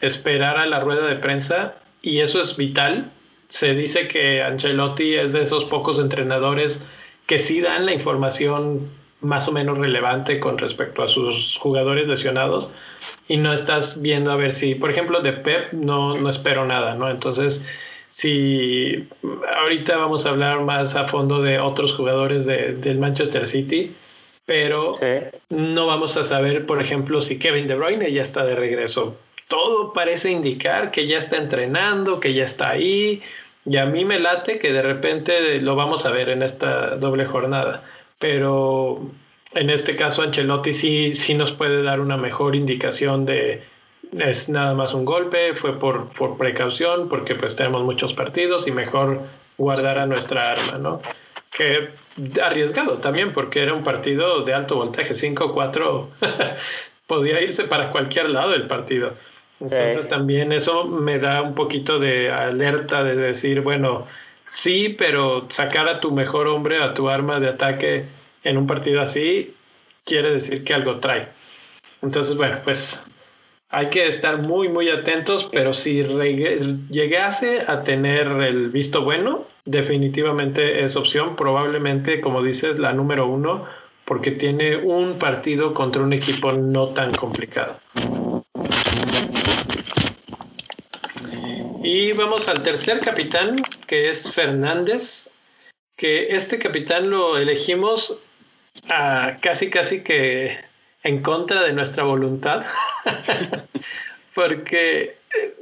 esperar 0.00 0.56
a 0.56 0.66
la 0.66 0.80
rueda 0.80 1.06
de 1.06 1.16
prensa, 1.16 1.74
y 2.06 2.20
eso 2.20 2.40
es 2.40 2.56
vital. 2.56 3.10
Se 3.48 3.74
dice 3.74 4.06
que 4.06 4.42
Ancelotti 4.42 5.14
es 5.16 5.32
de 5.32 5.42
esos 5.42 5.64
pocos 5.64 5.98
entrenadores 5.98 6.86
que 7.26 7.38
sí 7.38 7.60
dan 7.60 7.84
la 7.84 7.92
información 7.92 8.88
más 9.20 9.48
o 9.48 9.52
menos 9.52 9.78
relevante 9.78 10.38
con 10.38 10.56
respecto 10.56 11.02
a 11.02 11.08
sus 11.08 11.58
jugadores 11.58 12.06
lesionados 12.06 12.70
y 13.26 13.38
no 13.38 13.52
estás 13.52 14.00
viendo 14.00 14.30
a 14.30 14.36
ver 14.36 14.52
si, 14.52 14.76
por 14.76 14.90
ejemplo, 14.90 15.20
de 15.20 15.32
Pep 15.32 15.72
no, 15.72 16.16
no 16.16 16.30
espero 16.30 16.64
nada, 16.64 16.94
¿no? 16.94 17.10
Entonces, 17.10 17.66
si 18.10 19.08
ahorita 19.58 19.96
vamos 19.96 20.26
a 20.26 20.30
hablar 20.30 20.60
más 20.60 20.94
a 20.94 21.06
fondo 21.06 21.42
de 21.42 21.58
otros 21.58 21.92
jugadores 21.94 22.46
de, 22.46 22.74
del 22.74 22.98
Manchester 22.98 23.48
City, 23.48 23.96
pero 24.44 24.94
sí. 25.00 25.06
no 25.48 25.86
vamos 25.86 26.16
a 26.16 26.22
saber, 26.22 26.66
por 26.66 26.80
ejemplo, 26.80 27.20
si 27.20 27.38
Kevin 27.38 27.66
De 27.66 27.74
Bruyne 27.74 28.12
ya 28.12 28.22
está 28.22 28.44
de 28.44 28.54
regreso. 28.54 29.16
Todo 29.48 29.92
parece 29.92 30.30
indicar 30.30 30.90
que 30.90 31.06
ya 31.06 31.18
está 31.18 31.36
entrenando, 31.36 32.20
que 32.20 32.34
ya 32.34 32.44
está 32.44 32.70
ahí, 32.70 33.22
y 33.64 33.76
a 33.76 33.86
mí 33.86 34.04
me 34.04 34.18
late 34.18 34.58
que 34.58 34.72
de 34.72 34.82
repente 34.82 35.60
lo 35.60 35.76
vamos 35.76 36.06
a 36.06 36.10
ver 36.10 36.28
en 36.28 36.42
esta 36.42 36.96
doble 36.96 37.26
jornada 37.26 37.84
pero 38.18 39.00
en 39.52 39.70
este 39.70 39.96
caso 39.96 40.22
Ancelotti 40.22 40.72
sí, 40.72 41.14
sí 41.14 41.34
nos 41.34 41.52
puede 41.52 41.82
dar 41.82 42.00
una 42.00 42.16
mejor 42.16 42.56
indicación 42.56 43.26
de 43.26 43.62
es 44.18 44.48
nada 44.48 44.72
más 44.74 44.94
un 44.94 45.04
golpe, 45.04 45.54
fue 45.54 45.78
por, 45.78 46.08
por 46.10 46.38
precaución, 46.38 47.08
porque 47.08 47.34
pues 47.34 47.56
tenemos 47.56 47.82
muchos 47.82 48.14
partidos 48.14 48.66
y 48.68 48.70
mejor 48.70 49.22
guardar 49.58 49.98
a 49.98 50.06
nuestra 50.06 50.52
arma, 50.52 50.78
¿no? 50.78 51.02
Que 51.50 51.90
arriesgado 52.40 52.98
también, 52.98 53.32
porque 53.32 53.62
era 53.62 53.74
un 53.74 53.82
partido 53.82 54.42
de 54.42 54.54
alto 54.54 54.76
voltaje, 54.76 55.12
5-4, 55.12 56.06
podía 57.08 57.40
irse 57.40 57.64
para 57.64 57.90
cualquier 57.90 58.30
lado 58.30 58.52
del 58.52 58.68
partido. 58.68 59.14
Entonces 59.60 60.04
sí. 60.04 60.08
también 60.08 60.52
eso 60.52 60.84
me 60.84 61.18
da 61.18 61.42
un 61.42 61.54
poquito 61.54 61.98
de 61.98 62.30
alerta 62.30 63.02
de 63.02 63.16
decir, 63.16 63.62
bueno, 63.62 64.06
Sí, 64.48 64.94
pero 64.96 65.46
sacar 65.50 65.88
a 65.88 66.00
tu 66.00 66.12
mejor 66.12 66.46
hombre, 66.46 66.82
a 66.82 66.94
tu 66.94 67.08
arma 67.08 67.40
de 67.40 67.48
ataque 67.48 68.04
en 68.44 68.56
un 68.56 68.66
partido 68.66 69.00
así, 69.00 69.54
quiere 70.04 70.30
decir 70.30 70.64
que 70.64 70.74
algo 70.74 70.98
trae. 70.98 71.28
Entonces, 72.00 72.36
bueno, 72.36 72.58
pues 72.62 73.06
hay 73.70 73.88
que 73.88 74.06
estar 74.06 74.38
muy, 74.38 74.68
muy 74.68 74.88
atentos, 74.88 75.48
pero 75.52 75.72
si 75.72 76.04
llegase 76.90 77.62
a 77.66 77.82
tener 77.82 78.28
el 78.28 78.70
visto 78.70 79.02
bueno, 79.02 79.44
definitivamente 79.64 80.84
es 80.84 80.94
opción, 80.94 81.34
probablemente, 81.34 82.20
como 82.20 82.42
dices, 82.42 82.78
la 82.78 82.92
número 82.92 83.26
uno, 83.26 83.64
porque 84.04 84.30
tiene 84.30 84.76
un 84.76 85.18
partido 85.18 85.74
contra 85.74 86.02
un 86.02 86.12
equipo 86.12 86.52
no 86.52 86.90
tan 86.90 87.16
complicado. 87.16 87.80
Y 91.88 92.10
vamos 92.10 92.48
al 92.48 92.64
tercer 92.64 92.98
capitán, 92.98 93.62
que 93.86 94.10
es 94.10 94.28
Fernández, 94.32 95.30
que 95.96 96.34
este 96.34 96.58
capitán 96.58 97.10
lo 97.10 97.38
elegimos 97.38 98.18
a 98.90 99.38
casi 99.40 99.70
casi 99.70 100.02
que 100.02 100.58
en 101.04 101.22
contra 101.22 101.62
de 101.62 101.72
nuestra 101.72 102.02
voluntad, 102.02 102.66
porque 104.34 105.14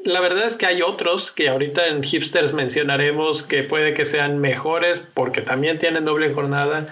la 0.06 0.22
verdad 0.22 0.46
es 0.46 0.56
que 0.56 0.64
hay 0.64 0.80
otros 0.80 1.30
que 1.30 1.50
ahorita 1.50 1.88
en 1.88 2.02
hipsters 2.02 2.54
mencionaremos 2.54 3.42
que 3.42 3.62
puede 3.62 3.92
que 3.92 4.06
sean 4.06 4.38
mejores 4.38 5.00
porque 5.00 5.42
también 5.42 5.78
tienen 5.78 6.06
doble 6.06 6.32
jornada 6.32 6.86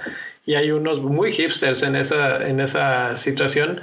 y 0.45 0.57
hay 0.57 0.73
unos 0.73 1.01
muy 1.01 1.33
hipsters 1.33 1.83
en 1.83 1.97
esa, 1.97 2.47
en 2.47 2.61
esa 2.61 3.17
situación, 3.17 3.81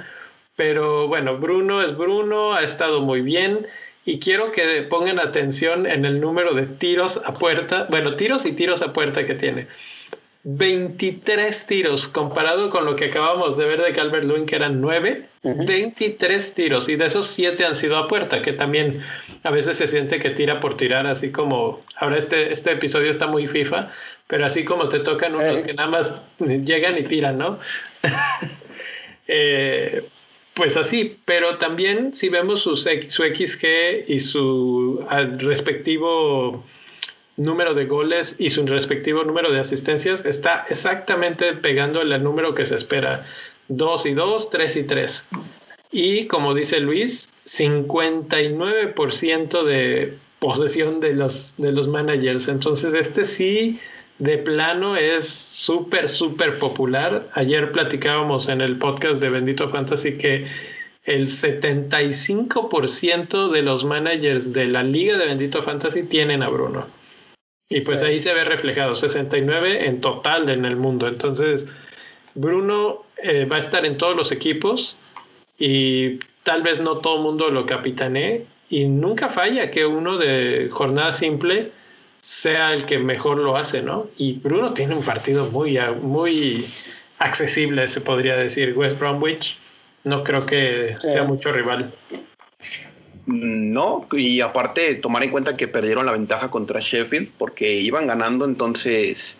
pero 0.54 1.08
bueno, 1.08 1.38
Bruno 1.38 1.82
es 1.82 1.96
Bruno, 1.96 2.54
ha 2.54 2.62
estado 2.62 3.00
muy 3.00 3.20
bien 3.20 3.66
y 4.04 4.18
quiero 4.18 4.52
que 4.52 4.82
pongan 4.82 5.18
atención 5.18 5.86
en 5.86 6.04
el 6.04 6.20
número 6.20 6.54
de 6.54 6.66
tiros 6.66 7.20
a 7.24 7.34
puerta, 7.34 7.86
bueno, 7.90 8.16
tiros 8.16 8.46
y 8.46 8.52
tiros 8.52 8.82
a 8.82 8.92
puerta 8.92 9.26
que 9.26 9.34
tiene. 9.34 9.66
23 10.42 11.66
tiros 11.66 12.08
comparado 12.08 12.70
con 12.70 12.86
lo 12.86 12.96
que 12.96 13.06
acabamos 13.06 13.58
de 13.58 13.66
ver 13.66 13.82
de 13.82 13.92
Calvert 13.92 14.24
Lewin 14.24 14.46
que 14.46 14.56
eran 14.56 14.80
9, 14.80 15.26
uh 15.42 15.50
-huh. 15.50 15.66
23 15.66 16.54
tiros 16.54 16.88
y 16.88 16.96
de 16.96 17.06
esos 17.06 17.26
7 17.26 17.62
han 17.66 17.76
sido 17.76 17.98
a 17.98 18.08
puerta, 18.08 18.40
que 18.40 18.54
también 18.54 19.02
a 19.42 19.50
veces 19.50 19.76
se 19.76 19.86
siente 19.86 20.18
que 20.18 20.30
tira 20.30 20.58
por 20.58 20.78
tirar, 20.78 21.06
así 21.06 21.30
como 21.30 21.82
ahora 21.96 22.16
este, 22.16 22.52
este 22.52 22.72
episodio 22.72 23.10
está 23.10 23.26
muy 23.26 23.48
FIFA, 23.48 23.92
pero 24.28 24.46
así 24.46 24.64
como 24.64 24.88
te 24.88 25.00
tocan 25.00 25.34
sí. 25.34 25.38
unos 25.38 25.60
que 25.60 25.74
nada 25.74 25.90
más 25.90 26.14
llegan 26.38 26.96
y 26.96 27.02
tiran, 27.02 27.36
¿no? 27.36 27.58
eh, 29.28 30.04
pues 30.60 30.76
así, 30.76 31.16
pero 31.24 31.56
también 31.56 32.14
si 32.14 32.28
vemos 32.28 32.60
su, 32.60 32.76
su 32.76 33.22
XG 33.22 34.04
y 34.06 34.20
su 34.20 35.02
respectivo 35.38 36.62
número 37.38 37.72
de 37.72 37.86
goles 37.86 38.36
y 38.38 38.50
su 38.50 38.66
respectivo 38.66 39.24
número 39.24 39.50
de 39.50 39.58
asistencias, 39.58 40.26
está 40.26 40.66
exactamente 40.68 41.54
pegando 41.54 42.02
el 42.02 42.22
número 42.22 42.54
que 42.54 42.66
se 42.66 42.74
espera. 42.74 43.24
2 43.68 44.04
y 44.04 44.12
2, 44.12 44.50
3 44.50 44.76
y 44.76 44.82
3. 44.82 45.28
Y 45.92 46.26
como 46.26 46.52
dice 46.52 46.78
Luis, 46.80 47.32
59% 47.46 49.64
de 49.64 50.18
posesión 50.40 51.00
de 51.00 51.14
los, 51.14 51.54
de 51.56 51.72
los 51.72 51.88
managers. 51.88 52.48
Entonces 52.48 52.92
este 52.92 53.24
sí 53.24 53.80
de 54.20 54.38
plano 54.38 54.96
es 54.96 55.28
súper, 55.28 56.08
súper 56.08 56.58
popular. 56.58 57.28
Ayer 57.32 57.72
platicábamos 57.72 58.48
en 58.48 58.60
el 58.60 58.76
podcast 58.76 59.20
de 59.20 59.30
Bendito 59.30 59.68
Fantasy 59.70 60.18
que 60.18 60.46
el 61.04 61.26
75% 61.26 63.50
de 63.50 63.62
los 63.62 63.84
managers 63.84 64.52
de 64.52 64.66
la 64.66 64.82
liga 64.82 65.16
de 65.16 65.24
Bendito 65.24 65.62
Fantasy 65.62 66.02
tienen 66.02 66.42
a 66.42 66.48
Bruno. 66.48 66.86
Y 67.70 67.80
pues 67.80 68.00
sí. 68.00 68.06
ahí 68.06 68.20
se 68.20 68.34
ve 68.34 68.44
reflejado, 68.44 68.94
69 68.94 69.86
en 69.86 70.02
total 70.02 70.50
en 70.50 70.66
el 70.66 70.76
mundo. 70.76 71.08
Entonces, 71.08 71.74
Bruno 72.34 73.06
eh, 73.22 73.46
va 73.46 73.56
a 73.56 73.60
estar 73.60 73.86
en 73.86 73.96
todos 73.96 74.14
los 74.14 74.30
equipos 74.32 74.98
y 75.58 76.18
tal 76.42 76.60
vez 76.62 76.82
no 76.82 76.98
todo 76.98 77.16
el 77.16 77.22
mundo 77.22 77.48
lo 77.48 77.64
capitanee. 77.64 78.44
Y 78.68 78.84
nunca 78.84 79.30
falla 79.30 79.70
que 79.70 79.86
uno 79.86 80.18
de 80.18 80.68
jornada 80.70 81.14
simple 81.14 81.72
sea 82.20 82.74
el 82.74 82.84
que 82.84 82.98
mejor 82.98 83.38
lo 83.38 83.56
hace, 83.56 83.82
¿no? 83.82 84.08
Y 84.16 84.34
Bruno 84.34 84.72
tiene 84.72 84.94
un 84.94 85.02
partido 85.02 85.46
muy, 85.50 85.78
muy 86.02 86.66
accesible, 87.18 87.88
se 87.88 88.00
podría 88.00 88.36
decir. 88.36 88.76
West 88.76 88.98
Bromwich, 88.98 89.58
no 90.04 90.22
creo 90.24 90.46
que 90.46 90.96
sí. 91.00 91.08
sea 91.08 91.24
mucho 91.24 91.52
rival. 91.52 91.92
No, 93.26 94.08
y 94.12 94.40
aparte 94.40 94.94
tomar 94.96 95.22
en 95.22 95.30
cuenta 95.30 95.56
que 95.56 95.68
perdieron 95.68 96.06
la 96.06 96.12
ventaja 96.12 96.50
contra 96.50 96.80
Sheffield 96.80 97.30
porque 97.38 97.74
iban 97.74 98.06
ganando, 98.06 98.44
entonces 98.44 99.36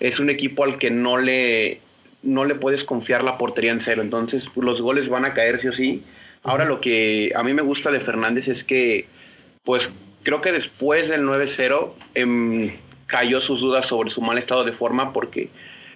es 0.00 0.20
un 0.20 0.30
equipo 0.30 0.64
al 0.64 0.78
que 0.78 0.90
no 0.90 1.18
le, 1.18 1.80
no 2.22 2.44
le 2.44 2.54
puedes 2.54 2.84
confiar 2.84 3.24
la 3.24 3.36
portería 3.36 3.72
en 3.72 3.80
cero, 3.80 4.02
entonces 4.02 4.48
los 4.56 4.80
goles 4.80 5.08
van 5.08 5.24
a 5.24 5.34
caer 5.34 5.58
sí 5.58 5.68
o 5.68 5.72
sí. 5.72 6.02
Ahora 6.44 6.64
lo 6.64 6.80
que 6.80 7.32
a 7.34 7.42
mí 7.42 7.52
me 7.52 7.62
gusta 7.62 7.90
de 7.90 8.00
Fernández 8.00 8.48
es 8.48 8.64
que 8.64 9.06
pues 9.64 9.90
creo 10.26 10.40
que 10.40 10.50
después 10.50 11.08
del 11.08 11.22
9-0 11.22 11.92
eh, 12.16 12.76
cayó 13.06 13.40
sus 13.40 13.60
dudas 13.60 13.86
sobre 13.86 14.10
su 14.10 14.20
mal 14.20 14.36
estado 14.38 14.64
de 14.64 14.72
forma 14.72 15.12
porque 15.12 15.50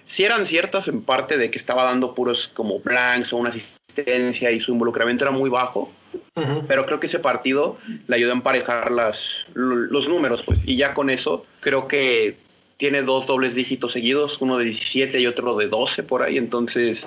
si 0.05 0.23
eran 0.23 0.45
ciertas 0.45 0.87
en 0.87 1.01
parte 1.01 1.37
de 1.37 1.51
que 1.51 1.57
estaba 1.57 1.83
dando 1.83 2.15
puros 2.15 2.49
como 2.53 2.79
blanks 2.79 3.33
o 3.33 3.37
una 3.37 3.49
asistencia 3.49 4.49
y 4.51 4.61
su 4.61 4.71
involucramiento 4.71 5.25
era 5.25 5.33
muy 5.33 5.49
bajo, 5.49 5.91
uh 6.35 6.41
-huh. 6.41 6.65
pero 6.65 6.85
creo 6.85 7.01
que 7.01 7.07
ese 7.07 7.19
partido 7.19 7.77
le 8.07 8.15
ayudó 8.15 8.31
a 8.31 8.35
emparejar 8.35 8.89
las, 8.91 9.47
los 9.53 10.07
números 10.07 10.43
pues, 10.43 10.59
y 10.65 10.77
ya 10.77 10.93
con 10.93 11.09
eso 11.09 11.45
creo 11.59 11.89
que 11.89 12.37
tiene 12.77 13.01
dos 13.01 13.27
dobles 13.27 13.53
dígitos 13.53 13.91
seguidos, 13.91 14.39
uno 14.39 14.57
de 14.57 14.63
17 14.63 15.19
y 15.19 15.27
otro 15.27 15.57
de 15.57 15.67
12 15.67 16.03
por 16.03 16.23
ahí, 16.23 16.37
entonces 16.37 17.05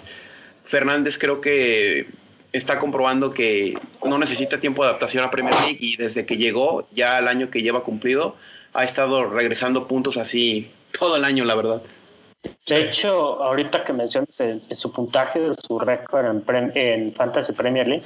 Fernández 0.66 1.16
creo 1.16 1.40
que 1.40 2.06
está 2.54 2.78
comprobando 2.78 3.34
que 3.34 3.76
no 4.04 4.16
necesita 4.16 4.60
tiempo 4.60 4.84
de 4.84 4.90
adaptación 4.90 5.24
a 5.24 5.30
Premier 5.30 5.54
League 5.56 5.78
y 5.80 5.96
desde 5.96 6.24
que 6.24 6.36
llegó, 6.36 6.86
ya 6.94 7.18
el 7.18 7.26
año 7.26 7.50
que 7.50 7.62
lleva 7.62 7.82
cumplido, 7.82 8.36
ha 8.72 8.84
estado 8.84 9.28
regresando 9.28 9.88
puntos 9.88 10.16
así 10.16 10.70
todo 10.96 11.16
el 11.16 11.24
año, 11.24 11.44
la 11.44 11.56
verdad. 11.56 11.82
De 12.66 12.80
hecho, 12.80 13.42
ahorita 13.42 13.82
que 13.84 13.92
mencionas 13.92 14.38
en, 14.40 14.62
su 14.76 14.92
puntaje 14.92 15.40
de 15.40 15.54
su 15.54 15.80
récord 15.80 16.26
en, 16.26 16.72
en, 16.76 17.12
Fantasy 17.14 17.52
Premier 17.54 17.88
League, 17.88 18.04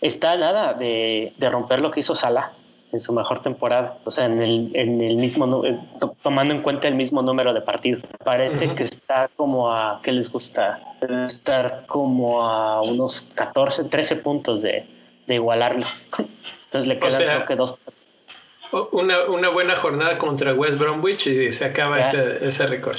está 0.00 0.36
nada 0.36 0.74
de, 0.74 1.32
de, 1.38 1.50
romper 1.50 1.80
lo 1.80 1.92
que 1.92 2.00
hizo 2.00 2.14
Salah 2.16 2.52
en 2.96 3.00
su 3.00 3.12
mejor 3.12 3.40
temporada. 3.40 3.98
O 4.04 4.10
sea, 4.10 4.26
en 4.26 4.42
el, 4.42 4.70
en 4.74 5.00
el 5.00 5.16
mismo, 5.16 5.64
eh, 5.64 5.78
tomando 6.22 6.54
en 6.54 6.62
cuenta 6.62 6.88
el 6.88 6.94
mismo 6.94 7.22
número 7.22 7.52
de 7.54 7.60
partidos. 7.60 8.02
Parece 8.24 8.74
que 8.74 8.82
está 8.82 9.30
como 9.36 9.72
a, 9.72 10.00
¿qué 10.02 10.12
les 10.12 10.30
gusta? 10.30 10.80
Debe 11.00 11.24
estar 11.24 11.84
como 11.86 12.42
a 12.42 12.82
unos 12.82 13.30
14, 13.34 13.84
13 13.84 14.16
puntos 14.16 14.62
de, 14.62 14.86
de 15.26 15.34
igualarlo. 15.34 15.86
Entonces 16.64 16.88
le 16.88 16.98
quedan 16.98 17.22
creo 17.22 17.46
que 17.46 17.56
dos 17.56 17.78
una, 18.92 19.24
una, 19.26 19.48
buena 19.48 19.76
jornada 19.76 20.18
contra 20.18 20.52
West 20.52 20.78
Bromwich 20.78 21.26
y 21.28 21.52
se 21.52 21.64
acaba 21.64 22.00
ese, 22.00 22.44
ese 22.44 22.66
récord. 22.66 22.98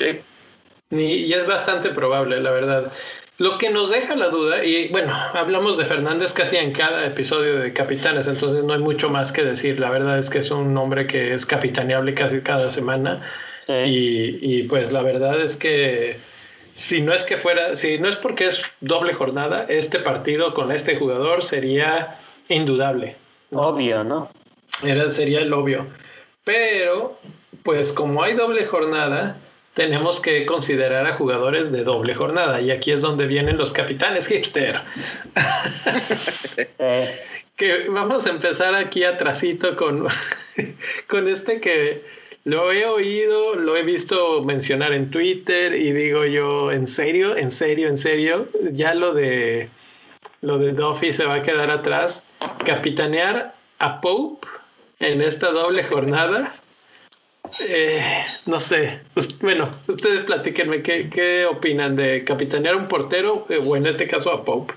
Y, 0.91 1.33
es 1.33 1.45
bastante 1.45 1.89
probable, 1.89 2.39
la 2.39 2.51
verdad. 2.51 2.91
Lo 3.37 3.59
que 3.59 3.69
nos 3.69 3.91
deja 3.91 4.15
la 4.15 4.29
duda, 4.29 4.65
y 4.65 4.87
bueno, 4.87 5.13
hablamos 5.13 5.77
de 5.77 5.85
Fernández 5.85 6.33
casi 6.33 6.57
en 6.57 6.71
cada 6.71 7.05
episodio 7.05 7.59
de 7.59 7.71
Capitanes, 7.71 8.25
entonces 8.25 8.63
no 8.63 8.73
hay 8.73 8.79
mucho 8.79 9.09
más 9.09 9.31
que 9.31 9.43
decir. 9.43 9.79
La 9.79 9.91
verdad 9.91 10.17
es 10.17 10.31
que 10.31 10.39
es 10.39 10.49
un 10.49 10.75
hombre 10.75 11.05
que 11.05 11.35
es 11.35 11.45
capitaneable 11.45 12.15
casi 12.15 12.41
cada 12.41 12.71
semana. 12.71 13.21
Y, 13.67 14.39
y, 14.41 14.63
pues 14.63 14.91
la 14.91 15.01
verdad 15.03 15.41
es 15.41 15.55
que 15.57 16.17
si 16.71 17.01
no 17.01 17.13
es 17.13 17.25
que 17.25 17.37
fuera, 17.37 17.75
si 17.75 17.99
no 17.99 18.07
es 18.07 18.15
porque 18.15 18.47
es 18.47 18.63
doble 18.81 19.13
jornada, 19.13 19.65
este 19.67 19.99
partido 19.99 20.53
con 20.53 20.71
este 20.71 20.95
jugador 20.95 21.43
sería 21.43 22.19
indudable. 22.49 23.17
Obvio, 23.51 24.03
¿no? 24.03 24.31
Era, 24.83 25.11
sería 25.11 25.41
el 25.41 25.53
obvio. 25.53 25.87
Pero, 26.43 27.19
pues 27.63 27.91
como 27.93 28.23
hay 28.23 28.33
doble 28.33 28.65
jornada, 28.65 29.37
tenemos 29.77 30.19
que 30.19 30.43
considerar 30.47 31.05
a 31.05 31.13
jugadores 31.13 31.71
de 31.71 31.83
doble 31.83 32.15
jornada. 32.15 32.59
Y 32.61 32.71
aquí 32.71 32.91
es 32.91 33.03
donde 33.03 33.27
vienen 33.27 33.57
los 33.57 33.73
capitanes 33.73 34.25
hipster. 34.25 34.81
que 37.55 37.87
vamos 37.87 38.25
a 38.25 38.31
empezar 38.31 38.73
aquí 38.73 39.03
atrasito 39.03 39.75
con, 39.75 40.07
con 41.07 41.27
este 41.27 41.61
que 41.61 42.03
lo 42.43 42.71
he 42.71 42.87
oído, 42.87 43.53
lo 43.53 43.77
he 43.77 43.83
visto 43.83 44.43
mencionar 44.43 44.93
en 44.93 45.11
Twitter 45.11 45.75
y 45.75 45.91
digo 45.91 46.25
yo, 46.25 46.71
¿en 46.71 46.87
serio? 46.87 47.37
¿En 47.37 47.51
serio? 47.51 47.87
¿En 47.87 47.99
serio? 47.99 48.47
Ya 48.71 48.95
lo 48.95 49.13
de 49.13 49.69
lo 50.41 50.57
de 50.57 50.71
Duffy 50.71 51.13
se 51.13 51.25
va 51.25 51.35
a 51.35 51.41
quedar 51.43 51.69
atrás. 51.69 52.23
Capitanear 52.65 53.53
a 53.77 54.01
Pope 54.01 54.47
en 54.99 55.21
esta 55.21 55.51
doble 55.51 55.83
jornada. 55.83 56.55
Eh, 57.59 58.01
no 58.45 58.59
sé, 58.59 59.01
bueno, 59.41 59.69
ustedes 59.87 60.23
platíquenme 60.23 60.81
¿qué, 60.81 61.09
qué 61.09 61.45
opinan 61.45 61.95
de 61.95 62.23
capitanear 62.23 62.75
un 62.75 62.87
portero 62.87 63.45
eh, 63.49 63.61
o 63.63 63.75
en 63.75 63.85
este 63.85 64.07
caso 64.07 64.31
a 64.31 64.43
Pope. 64.43 64.73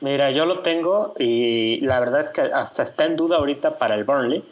Mira, 0.00 0.30
yo 0.30 0.46
lo 0.46 0.60
tengo 0.60 1.14
y 1.18 1.80
la 1.80 2.00
verdad 2.00 2.22
es 2.22 2.30
que 2.30 2.40
hasta 2.40 2.82
está 2.82 3.04
en 3.04 3.16
duda 3.16 3.36
ahorita 3.36 3.78
para 3.78 3.94
el 3.94 4.04
Burnley, 4.04 4.42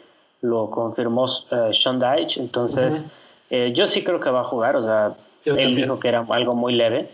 lo 0.41 0.69
confirmó 0.69 1.23
uh, 1.23 1.73
Sean 1.73 1.99
Dyche, 1.99 2.39
entonces 2.39 3.07
yo 3.73 3.87
sí 3.87 4.03
creo 4.03 4.19
que 4.19 4.29
va 4.29 4.41
a 4.41 4.43
jugar, 4.43 4.75
o 4.75 4.83
sea, 4.83 5.15
él 5.43 5.75
dijo 5.75 5.99
que 5.99 6.07
era 6.07 6.23
algo 6.29 6.53
muy 6.53 6.73
leve. 6.73 7.09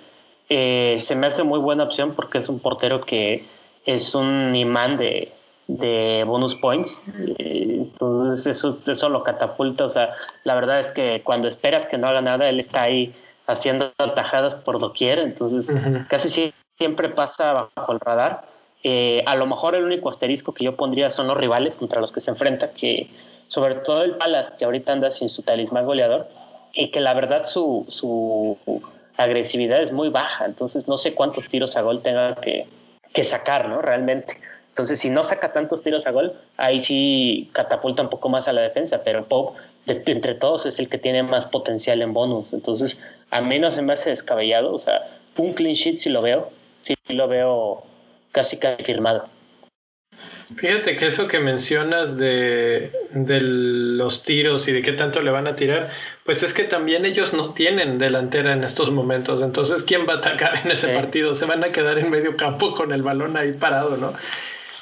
se 0.49 1.15
me 1.15 1.27
hace 1.27 1.43
muy 1.43 1.59
buena 1.59 1.85
opción 1.85 2.13
porque 2.13 2.39
es 2.39 2.49
un 2.49 2.59
portero 2.59 2.99
que 2.99 3.45
es 3.85 4.13
un 4.15 4.53
imán 4.53 4.97
de, 4.97 5.31
de 5.67 6.23
bonus 6.25 6.55
points. 6.55 7.01
Entonces 7.37 8.45
eso, 8.47 8.77
eso 8.85 9.09
lo 9.09 9.23
catapulta. 9.23 9.85
O 9.85 9.89
sea, 9.89 10.13
la 10.43 10.55
verdad 10.55 10.79
es 10.79 10.91
que 10.91 11.21
cuando 11.23 11.47
esperas 11.47 11.85
que 11.85 11.97
no 11.97 12.07
haga 12.07 12.21
nada, 12.21 12.49
él 12.49 12.59
está 12.59 12.83
ahí 12.83 13.13
haciendo 13.47 13.91
atajadas 13.97 14.55
por 14.55 14.79
doquier. 14.79 15.19
Entonces 15.19 15.71
casi 16.09 16.53
siempre 16.77 17.09
pasa 17.09 17.69
bajo 17.75 17.91
el 17.91 17.99
radar. 17.99 18.45
Eh, 18.83 19.23
a 19.25 19.35
lo 19.35 19.47
mejor 19.47 19.73
el 19.73 19.83
único 19.83 20.09
asterisco 20.09 20.53
que 20.53 20.63
yo 20.63 20.75
pondría 20.75 21.09
son 21.09 21.27
los 21.27 21.37
rivales 21.37 21.75
contra 21.75 21.99
los 21.99 22.11
que 22.11 22.19
se 22.19 22.29
enfrenta, 22.29 22.71
que 22.71 23.09
sobre 23.47 23.75
todo 23.75 24.03
el 24.03 24.15
Palas, 24.15 24.51
que 24.51 24.65
ahorita 24.65 24.93
anda 24.93 25.09
sin 25.09 25.27
su 25.27 25.41
talismán 25.41 25.85
goleador, 25.85 26.27
y 26.71 26.91
que 26.91 26.99
la 26.99 27.15
verdad 27.15 27.45
su, 27.45 27.85
su 27.89 28.57
agresividad 29.17 29.81
es 29.81 29.91
muy 29.91 30.09
baja. 30.09 30.45
Entonces 30.45 30.87
no 30.87 30.97
sé 30.97 31.15
cuántos 31.15 31.47
tiros 31.47 31.75
a 31.77 31.81
gol 31.81 32.03
tenga 32.03 32.35
que, 32.35 32.67
que 33.11 33.23
sacar, 33.23 33.69
¿no? 33.69 33.81
Realmente. 33.81 34.39
Entonces, 34.75 34.99
si 34.99 35.09
no 35.09 35.23
saca 35.23 35.53
tantos 35.53 35.83
tiros 35.83 36.05
a 36.05 36.11
gol, 36.11 36.33
ahí 36.57 36.81
sí 36.81 37.49
catapulta 37.53 38.03
un 38.03 38.09
poco 38.09 38.27
más 38.27 38.49
a 38.49 38.51
la 38.51 38.59
defensa, 38.59 39.03
pero 39.05 39.25
Pope, 39.25 39.57
entre 39.87 40.35
todos, 40.35 40.65
es 40.65 40.79
el 40.79 40.89
que 40.89 40.97
tiene 40.97 41.23
más 41.23 41.45
potencial 41.45 42.01
en 42.01 42.11
bonus. 42.11 42.51
Entonces, 42.51 42.99
a 43.31 43.39
mí 43.39 43.57
no 43.57 43.71
se 43.71 43.81
me 43.81 43.93
hace 43.93 44.09
descabellado. 44.09 44.73
O 44.73 44.77
sea, 44.77 44.99
un 45.37 45.53
clean 45.53 45.75
sheet 45.75 45.95
sí 45.95 46.09
lo 46.09 46.21
veo, 46.21 46.51
sí 46.81 46.93
lo 47.07 47.29
veo 47.29 47.85
casi 48.33 48.57
casi 48.57 48.83
firmado. 48.83 49.29
Fíjate 50.57 50.97
que 50.97 51.07
eso 51.07 51.29
que 51.29 51.39
mencionas 51.39 52.17
de, 52.17 52.91
de, 53.11 53.39
los 53.41 54.23
tiros 54.23 54.67
y 54.67 54.73
de 54.73 54.81
qué 54.81 54.91
tanto 54.91 55.21
le 55.21 55.31
van 55.31 55.47
a 55.47 55.55
tirar, 55.55 55.89
pues 56.25 56.43
es 56.43 56.51
que 56.51 56.65
también 56.65 57.05
ellos 57.05 57.33
no 57.33 57.53
tienen 57.53 57.97
delantera 57.97 58.51
en 58.51 58.65
estos 58.65 58.91
momentos. 58.91 59.41
Entonces, 59.41 59.83
¿quién 59.83 60.05
va 60.05 60.15
a 60.15 60.17
atacar 60.17 60.59
en 60.65 60.71
ese 60.71 60.89
partido? 60.89 61.33
Se 61.33 61.45
van 61.45 61.63
a 61.63 61.69
quedar 61.69 61.97
en 61.97 62.09
medio 62.09 62.35
campo 62.35 62.75
con 62.75 62.91
el 62.91 63.03
balón 63.03 63.37
ahí 63.37 63.53
parado, 63.53 63.95
¿no? 63.95 64.15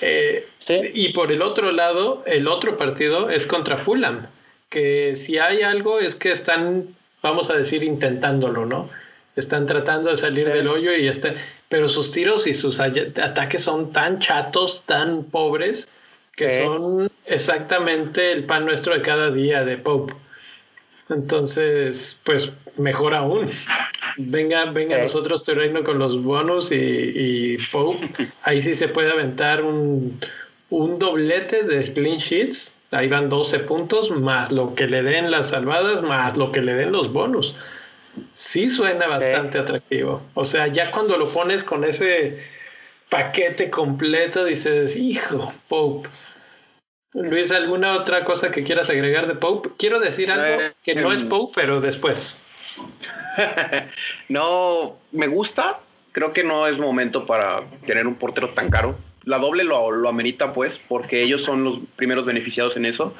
Eh, 0.06 0.48
y 0.94 1.14
por 1.14 1.32
el 1.32 1.42
otro 1.42 1.72
lado, 1.72 2.24
el 2.26 2.48
otro 2.48 2.78
partido 2.78 3.30
es 3.30 3.48
contra 3.48 3.78
Fulham, 3.78 4.28
que 4.70 5.16
si 5.16 5.38
hay 5.38 5.62
algo 5.62 6.00
es 6.00 6.16
que 6.16 6.32
están, 6.32 6.90
vamos 7.22 7.50
a 7.50 7.56
decir, 7.56 7.84
intentándolo, 7.84 8.66
¿no? 8.66 8.90
Están 9.36 9.66
tratando 9.66 10.10
de 10.12 10.18
salir 10.18 10.48
del 10.48 10.68
hoyo 10.68 10.94
y 10.94 11.08
está, 11.08 11.36
pero 11.70 11.88
sus 11.88 12.12
tiros 12.12 12.48
y 12.48 12.54
sus 12.54 12.80
ataques 12.80 13.64
son 13.64 13.94
tan 13.94 14.20
chatos, 14.20 14.84
tan 14.86 15.24
pobres, 15.24 15.88
que 16.36 16.64
son 16.64 17.10
exactamente 17.26 18.32
el 18.32 18.44
pan 18.44 18.66
nuestro 18.66 18.94
de 18.94 19.02
cada 19.02 19.32
día 19.32 19.64
de 19.64 19.78
Pope. 19.78 20.14
Entonces, 21.10 22.20
pues 22.24 22.52
mejor 22.78 23.14
aún. 23.14 23.50
Venga, 24.18 24.66
venga 24.66 24.98
nosotros 25.00 25.44
te 25.44 25.54
reino 25.54 25.84
con 25.84 26.00
los 26.00 26.22
bonos 26.22 26.72
y, 26.72 26.76
y 26.76 27.58
Pope. 27.72 28.10
Ahí 28.44 28.62
sí 28.62 28.76
se 28.76 28.88
puede 28.88 29.12
aventar 29.12 29.64
un, 29.64 30.20
un 30.70 31.00
doblete 31.00 31.64
de 31.64 31.94
clean 31.94 32.18
sheets. 32.18 32.76
Ahí 32.92 33.08
van 33.08 33.30
12 33.30 33.60
puntos, 33.60 34.12
más 34.12 34.52
lo 34.52 34.76
que 34.76 34.86
le 34.86 35.02
den 35.02 35.32
las 35.32 35.50
salvadas, 35.50 36.04
más 36.04 36.38
lo 36.38 36.52
que 36.52 36.62
le 36.62 36.76
den 36.76 36.92
los 36.92 37.12
bonos. 37.12 37.56
Sí 38.32 38.70
suena 38.70 39.08
bastante 39.08 39.58
atractivo. 39.58 40.22
O 40.36 40.46
sea, 40.46 40.68
ya 40.68 40.92
cuando 40.92 41.18
lo 41.18 41.30
pones 41.30 41.64
con 41.64 41.84
ese 41.84 42.44
paquete 43.10 43.72
completo, 43.72 44.46
dices, 44.46 44.96
hijo, 44.96 45.52
Pope. 45.68 46.10
Luis, 47.14 47.52
¿alguna 47.52 47.98
otra 47.98 48.26
cosa 48.26 48.52
que 48.52 48.64
quieras 48.64 48.90
agregar 48.90 49.28
de 49.28 49.36
Pope? 49.36 49.70
Quiero 49.78 50.00
decir 50.00 50.32
algo 50.32 50.62
eh, 50.62 50.74
que 50.84 50.96
no 50.96 51.12
es 51.12 51.22
em, 51.22 51.30
Pope, 51.30 51.54
pero 51.56 51.82
después. 51.82 52.44
No, 54.30 54.98
me 55.12 55.28
gusta. 55.28 55.80
Creo 56.12 56.34
que 56.34 56.44
no 56.44 56.68
es 56.68 56.78
momento 56.78 57.26
para 57.26 57.64
tener 57.86 58.08
un 58.08 58.16
portero 58.16 58.50
tan 58.50 58.70
caro. 58.70 58.98
La 59.24 59.40
doble 59.40 59.64
lo, 59.64 59.92
lo 59.92 60.10
amerita, 60.10 60.54
pues, 60.54 60.80
porque 60.88 61.24
ellos 61.24 61.44
son 61.44 61.64
los 61.64 61.80
primeros 61.96 62.26
beneficiados 62.26 62.78
en 62.78 62.86
eso. 62.86 63.14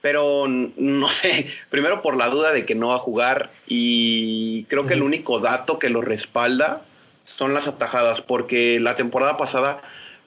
Pero 0.00 0.46
no 0.48 1.08
sé, 1.08 1.48
primero 1.70 2.02
por 2.02 2.16
la 2.16 2.28
duda 2.28 2.52
de 2.52 2.64
que 2.64 2.74
no 2.74 2.88
va 2.88 2.96
a 2.96 3.00
jugar 3.00 3.50
y 3.66 4.64
creo 4.64 4.86
que 4.86 4.94
el 4.94 5.02
único 5.02 5.40
dato 5.40 5.78
que 5.78 5.90
lo 5.90 6.02
respalda 6.02 6.82
son 7.24 7.52
las 7.52 7.66
atajadas, 7.66 8.20
porque 8.20 8.80
la 8.80 8.94
temporada 8.94 9.36
pasada 9.36 9.82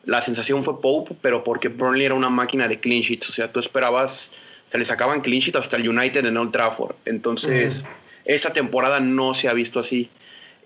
la 0.06 0.22
sensación 0.22 0.64
fue 0.64 0.82
Pope, 0.82 1.16
pero 1.22 1.44
porque 1.44 1.68
Burnley 1.68 2.06
era 2.06 2.16
una 2.16 2.30
máquina 2.30 2.68
de 2.68 2.80
clean 2.80 3.02
sheets, 3.02 3.30
o 3.30 3.34
sea, 3.34 3.52
tú 3.52 3.60
esperabas, 3.60 4.30
se 4.72 4.78
le 4.78 4.86
sacaban 4.86 5.22
clean 5.22 5.42
sheets 5.42 5.58
hasta 5.58 5.78
el 5.78 5.88
United 5.88 6.26
en 6.26 6.38
Old 6.38 6.52
Trafford. 6.52 6.96
Entonces, 7.06 7.84
esta 8.26 8.54
temporada 8.54 9.00
no 9.00 9.34
se 9.34 9.48
ha 9.48 9.54
visto 9.54 9.80
así. 9.80 10.10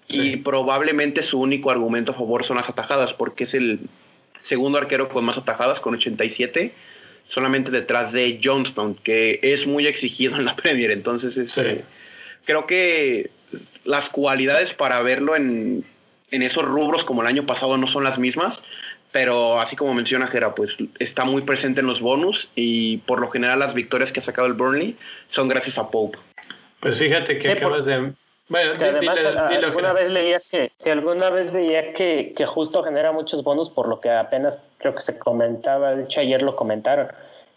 Y 0.07 0.37
probablemente 0.37 1.23
su 1.23 1.39
único 1.39 1.71
argumento 1.71 2.11
a 2.11 2.15
favor 2.15 2.43
son 2.43 2.57
las 2.57 2.69
atajadas, 2.69 3.13
porque 3.13 3.45
es 3.45 3.53
el 3.55 3.79
segundo 4.39 4.77
arquero 4.77 5.09
con 5.09 5.25
más 5.25 5.37
atajadas, 5.37 5.79
con 5.79 5.95
87, 5.95 6.73
solamente 7.27 7.71
detrás 7.71 8.11
de 8.11 8.39
Johnston, 8.43 8.95
que 8.95 9.39
es 9.41 9.65
muy 9.65 9.87
exigido 9.87 10.35
en 10.35 10.45
la 10.45 10.55
Premier. 10.57 10.91
Entonces, 10.91 11.37
este, 11.37 11.83
creo 12.45 12.67
que 12.67 13.31
las 13.83 14.09
cualidades 14.09 14.73
para 14.73 15.01
verlo 15.01 15.35
en, 15.35 15.83
en 16.31 16.41
esos 16.41 16.63
rubros 16.63 17.03
como 17.03 17.21
el 17.21 17.27
año 17.27 17.45
pasado 17.45 17.77
no 17.77 17.87
son 17.87 18.03
las 18.03 18.19
mismas, 18.19 18.63
pero 19.11 19.59
así 19.59 19.75
como 19.75 19.93
menciona 19.93 20.27
Jera, 20.27 20.55
pues 20.55 20.77
está 20.99 21.23
muy 21.23 21.41
presente 21.43 21.81
en 21.81 21.87
los 21.87 22.01
bonus 22.01 22.49
y 22.55 22.97
por 22.97 23.21
lo 23.21 23.29
general 23.29 23.59
las 23.59 23.73
victorias 23.73 24.11
que 24.11 24.19
ha 24.19 24.23
sacado 24.23 24.47
el 24.47 24.53
Burnley 24.53 24.97
son 25.29 25.47
gracias 25.47 25.77
a 25.77 25.89
Pope. 25.89 26.19
Pues 26.79 26.97
fíjate 26.97 27.37
que 27.37 27.51
acabas 27.51 27.85
de, 27.85 28.13
Bueno, 28.47 28.77
que 28.77 28.85
además, 28.85 29.19
alguna 29.63 29.93
vez 29.93 30.11
leía 30.11 30.39
que, 30.39 30.71
si 30.77 30.89
alguna 30.89 31.29
vez 31.29 31.51
veía 31.51 31.93
que, 31.93 32.33
que, 32.35 32.45
justo 32.45 32.83
genera 32.83 33.11
muchos 33.11 33.43
bonus, 33.43 33.69
por 33.69 33.87
lo 33.87 33.99
que 33.99 34.11
apenas 34.11 34.61
creo 34.77 34.93
que 34.93 35.01
se 35.01 35.17
comentaba, 35.17 35.95
de 35.95 36.03
hecho 36.03 36.21
ayer 36.21 36.41
lo 36.41 36.55
comentaron, 36.55 37.07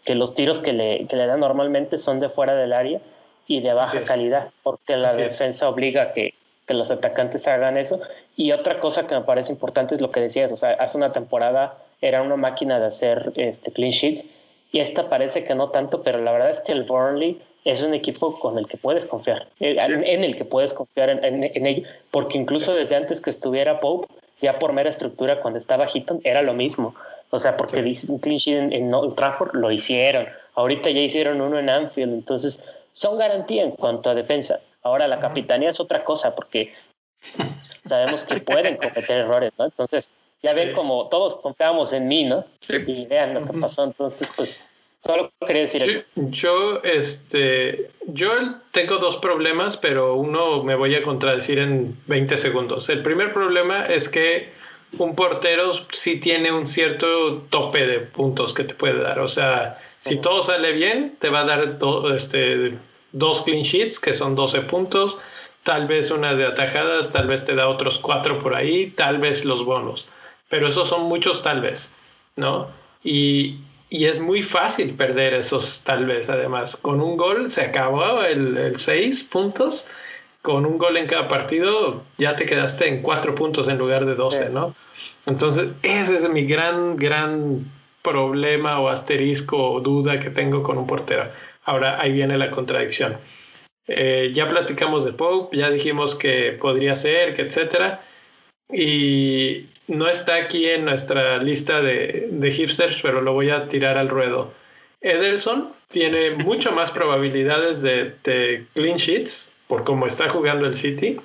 que 0.03 0.15
los 0.15 0.33
tiros 0.33 0.59
que 0.59 0.73
le, 0.73 1.05
que 1.07 1.15
le 1.15 1.27
dan 1.27 1.39
normalmente 1.39 1.97
son 1.97 2.19
de 2.19 2.29
fuera 2.29 2.55
del 2.55 2.73
área 2.73 3.01
y 3.47 3.61
de 3.61 3.73
baja 3.73 4.03
calidad, 4.03 4.49
porque 4.63 4.95
la 4.95 5.13
defensa 5.13 5.69
obliga 5.69 6.03
a 6.03 6.13
que, 6.13 6.33
que, 6.65 6.73
los 6.73 6.91
atacantes 6.91 7.47
hagan 7.47 7.77
eso. 7.77 7.99
Y 8.35 8.51
otra 8.51 8.79
cosa 8.79 9.07
que 9.07 9.15
me 9.15 9.21
parece 9.21 9.51
importante 9.51 9.95
es 9.95 10.01
lo 10.01 10.11
que 10.11 10.21
decías, 10.21 10.51
o 10.51 10.55
sea, 10.55 10.71
hace 10.71 10.97
una 10.97 11.11
temporada 11.11 11.77
era 12.01 12.21
una 12.21 12.37
máquina 12.37 12.79
de 12.79 12.85
hacer 12.85 13.33
este, 13.35 13.71
clean 13.71 13.91
sheets 13.91 14.25
y 14.71 14.79
esta 14.79 15.09
parece 15.09 15.43
que 15.43 15.55
no 15.55 15.69
tanto, 15.69 16.03
pero 16.03 16.21
la 16.21 16.31
verdad 16.31 16.51
es 16.51 16.59
que 16.61 16.71
el 16.71 16.83
Burnley 16.83 17.41
es 17.65 17.81
un 17.81 17.93
equipo 17.93 18.39
con 18.39 18.57
el 18.57 18.67
que 18.67 18.77
puedes 18.77 19.05
confiar, 19.05 19.47
eh, 19.59 19.75
en 19.79 20.23
el 20.23 20.35
que 20.35 20.45
puedes 20.45 20.73
confiar 20.73 21.09
en, 21.09 21.43
en, 21.43 21.65
ello, 21.65 21.87
porque 22.11 22.37
incluso 22.37 22.73
desde 22.73 22.95
antes 22.95 23.21
que 23.21 23.29
estuviera 23.29 23.79
Pope, 23.79 24.07
ya 24.41 24.59
por 24.59 24.73
mera 24.73 24.89
estructura 24.89 25.41
cuando 25.41 25.59
estaba 25.59 25.87
Hitton 25.87 26.21
era 26.23 26.41
lo 26.41 26.53
mismo. 26.53 26.95
O 27.31 27.39
sea, 27.39 27.57
porque 27.57 27.83
clean 28.21 28.37
sheet 28.37 28.73
en, 28.73 28.93
Old 28.93 29.15
Trafford 29.15 29.53
lo 29.53 29.71
hicieron. 29.71 30.27
Ahorita 30.55 30.89
ya 30.89 31.01
hicieron 31.01 31.41
uno 31.41 31.59
en 31.59 31.69
Anfield. 31.69 32.13
Entonces, 32.13 32.63
son 32.91 33.17
garantía 33.17 33.63
en 33.63 33.71
cuanto 33.71 34.09
a 34.09 34.15
defensa. 34.15 34.59
Ahora, 34.81 35.07
la 35.07 35.19
capitanía 35.19 35.69
es 35.69 35.79
otra 35.79 36.03
cosa 36.03 36.33
porque 36.33 36.73
sabemos 37.85 38.23
que 38.23 38.39
pueden 38.39 38.77
cometer 38.77 39.19
errores, 39.19 39.51
¿no? 39.59 39.65
Entonces, 39.65 40.11
ya 40.41 40.53
ven 40.53 40.73
como 40.73 41.07
todos 41.09 41.35
confiamos 41.35 41.93
en 41.93 42.07
mí, 42.07 42.23
¿no? 42.23 42.45
Y 42.67 43.05
vean 43.05 43.35
lo 43.35 43.45
que 43.45 43.59
pasó. 43.59 43.83
Entonces, 43.83 44.31
pues, 44.35 44.59
solo 45.03 45.31
quería 45.45 45.63
decir 45.63 45.81
eso. 45.83 46.01
Yo, 46.15 46.81
este, 46.83 47.91
yo 48.07 48.31
tengo 48.71 48.97
dos 48.97 49.17
problemas, 49.17 49.77
pero 49.77 50.15
uno 50.15 50.63
me 50.63 50.75
voy 50.75 50.95
a 50.95 51.03
contradecir 51.03 51.59
en 51.59 51.97
20 52.07 52.37
segundos. 52.37 52.89
El 52.89 53.01
primer 53.01 53.33
problema 53.33 53.85
es 53.85 54.09
que 54.09 54.49
un 54.97 55.15
portero 55.15 55.71
sí 55.91 56.19
tiene 56.19 56.51
un 56.51 56.65
cierto 56.65 57.43
tope 57.49 57.85
de 57.85 57.99
puntos 57.99 58.53
que 58.53 58.63
te 58.63 58.73
puede 58.73 59.01
dar. 59.01 59.19
O 59.19 59.27
sea, 59.27 59.79
si 59.97 60.17
todo 60.17 60.43
sale 60.43 60.71
bien, 60.71 61.15
te 61.19 61.29
va 61.29 61.41
a 61.41 61.45
dar 61.45 61.77
este, 62.15 62.77
dos 63.11 63.43
clean 63.43 63.63
sheets, 63.63 63.99
que 63.99 64.13
son 64.13 64.35
12 64.35 64.61
puntos, 64.61 65.19
tal 65.63 65.87
vez 65.87 66.11
una 66.11 66.33
de 66.33 66.45
atajadas, 66.45 67.11
tal 67.11 67.27
vez 67.27 67.45
te 67.45 67.55
da 67.55 67.67
otros 67.67 67.99
cuatro 67.99 68.39
por 68.39 68.55
ahí, 68.55 68.91
tal 68.91 69.19
vez 69.19 69.45
los 69.45 69.63
bonos. 69.63 70.07
Pero 70.49 70.67
esos 70.67 70.89
son 70.89 71.03
muchos 71.03 71.43
tal 71.43 71.61
vez, 71.61 71.91
¿no? 72.35 72.69
Y, 73.03 73.59
y 73.89 74.05
es 74.05 74.19
muy 74.19 74.43
fácil 74.43 74.93
perder 74.93 75.33
esos 75.33 75.83
tal 75.83 76.05
vez. 76.05 76.29
Además, 76.29 76.77
con 76.77 77.01
un 77.01 77.17
gol 77.17 77.49
se 77.49 77.61
acabó 77.61 78.23
el, 78.23 78.57
el 78.57 78.77
seis 78.77 79.23
puntos 79.23 79.87
con 80.41 80.65
un 80.65 80.77
gol 80.77 80.97
en 80.97 81.07
cada 81.07 81.27
partido 81.27 82.03
ya 82.17 82.35
te 82.35 82.45
quedaste 82.45 82.87
en 82.87 83.01
cuatro 83.01 83.35
puntos 83.35 83.67
en 83.67 83.77
lugar 83.77 84.05
de 84.05 84.15
12, 84.15 84.49
¿no? 84.49 84.75
Entonces, 85.25 85.69
ese 85.83 86.15
es 86.15 86.29
mi 86.29 86.45
gran, 86.45 86.95
gran 86.95 87.71
problema 88.01 88.79
o 88.79 88.89
asterisco 88.89 89.71
o 89.71 89.81
duda 89.81 90.19
que 90.19 90.29
tengo 90.29 90.63
con 90.63 90.77
un 90.77 90.87
portero. 90.87 91.29
Ahora, 91.65 91.99
ahí 91.99 92.13
viene 92.13 92.37
la 92.37 92.51
contradicción. 92.51 93.17
Eh, 93.87 94.31
ya 94.33 94.47
platicamos 94.47 95.03
de 95.03 95.13
Pope, 95.13 95.57
ya 95.57 95.69
dijimos 95.69 96.15
que 96.15 96.53
podría 96.53 96.95
ser, 96.95 97.35
que 97.35 97.41
etcétera. 97.41 98.01
Y 98.71 99.67
no 99.89 100.09
está 100.09 100.35
aquí 100.35 100.67
en 100.67 100.85
nuestra 100.85 101.37
lista 101.37 101.81
de, 101.81 102.29
de 102.31 102.51
hipsters, 102.51 103.01
pero 103.01 103.21
lo 103.21 103.33
voy 103.33 103.49
a 103.49 103.67
tirar 103.67 103.97
al 103.97 104.09
ruedo. 104.09 104.53
Ederson 105.01 105.73
tiene 105.87 106.31
mucho 106.31 106.71
más 106.71 106.91
probabilidades 106.91 107.81
de, 107.81 108.15
de 108.23 108.65
clean 108.73 108.97
sheets 108.97 109.51
por 109.67 109.83
cómo 109.83 110.07
está 110.07 110.29
jugando 110.29 110.65
el 110.65 110.75
City. 110.75 111.19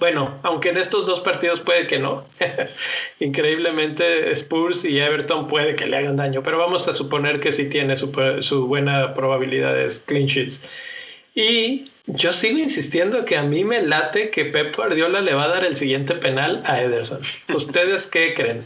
Bueno, 0.00 0.38
aunque 0.42 0.68
en 0.68 0.76
estos 0.76 1.06
dos 1.06 1.20
partidos 1.20 1.60
puede 1.60 1.86
que 1.86 1.98
no. 1.98 2.26
Increíblemente 3.20 4.30
Spurs 4.32 4.84
y 4.84 4.98
Everton 4.98 5.48
puede 5.48 5.74
que 5.74 5.86
le 5.86 5.96
hagan 5.96 6.16
daño, 6.16 6.42
pero 6.42 6.58
vamos 6.58 6.86
a 6.88 6.92
suponer 6.92 7.40
que 7.40 7.52
sí 7.52 7.70
tiene 7.70 7.96
su, 7.96 8.66
buena 8.66 9.14
probabilidad 9.14 9.74
de 9.74 9.88
clean 10.04 10.26
sheets. 10.26 10.62
Y 11.34 11.90
yo 12.06 12.32
sigo 12.32 12.58
insistiendo 12.58 13.24
que 13.24 13.36
a 13.36 13.42
mí 13.42 13.64
me 13.64 13.82
late 13.82 14.30
que 14.30 14.44
Pep 14.46 14.74
Guardiola 14.76 15.20
le 15.20 15.34
va 15.34 15.44
a 15.44 15.48
dar 15.48 15.64
el 15.64 15.76
siguiente 15.76 16.14
penal 16.14 16.62
a 16.64 16.80
Ederson. 16.80 17.20
¿Ustedes 17.54 18.06
qué 18.06 18.34
creen? 18.34 18.64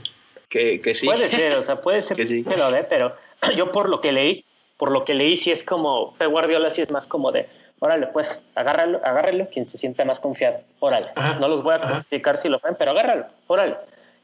Que, 0.48 0.80
que 0.80 0.94
sí. 0.94 1.06
Puede 1.06 1.28
ser, 1.28 1.56
o 1.56 1.62
sea, 1.62 1.80
puede 1.80 2.02
ser 2.02 2.16
que 2.18 2.26
sí. 2.26 2.44
lo 2.44 2.70
dé, 2.70 2.84
pero 2.84 3.14
yo 3.56 3.72
por 3.72 3.88
lo 3.88 4.00
que 4.00 4.12
leí, 4.12 4.44
por 4.76 4.90
lo 4.92 5.04
que 5.04 5.14
leí, 5.14 5.36
sí 5.36 5.50
es 5.50 5.64
como, 5.64 6.14
Pep 6.16 6.30
Guardiola 6.30 6.70
sí 6.70 6.82
es 6.82 6.90
más 6.90 7.06
como 7.06 7.32
de, 7.32 7.48
órale, 7.78 8.08
pues, 8.08 8.42
agárralo, 8.54 9.00
agárralo 9.04 9.48
quien 9.48 9.66
se 9.66 9.78
siente 9.78 10.04
más 10.04 10.20
confiado, 10.20 10.58
órale. 10.80 11.08
no 11.38 11.48
los 11.48 11.62
voy 11.62 11.74
a 11.74 11.80
clasificar 11.80 12.36
si 12.36 12.48
lo 12.48 12.60
ven, 12.62 12.76
pero 12.78 12.90
agárralo, 12.90 13.26
órale. 13.46 13.76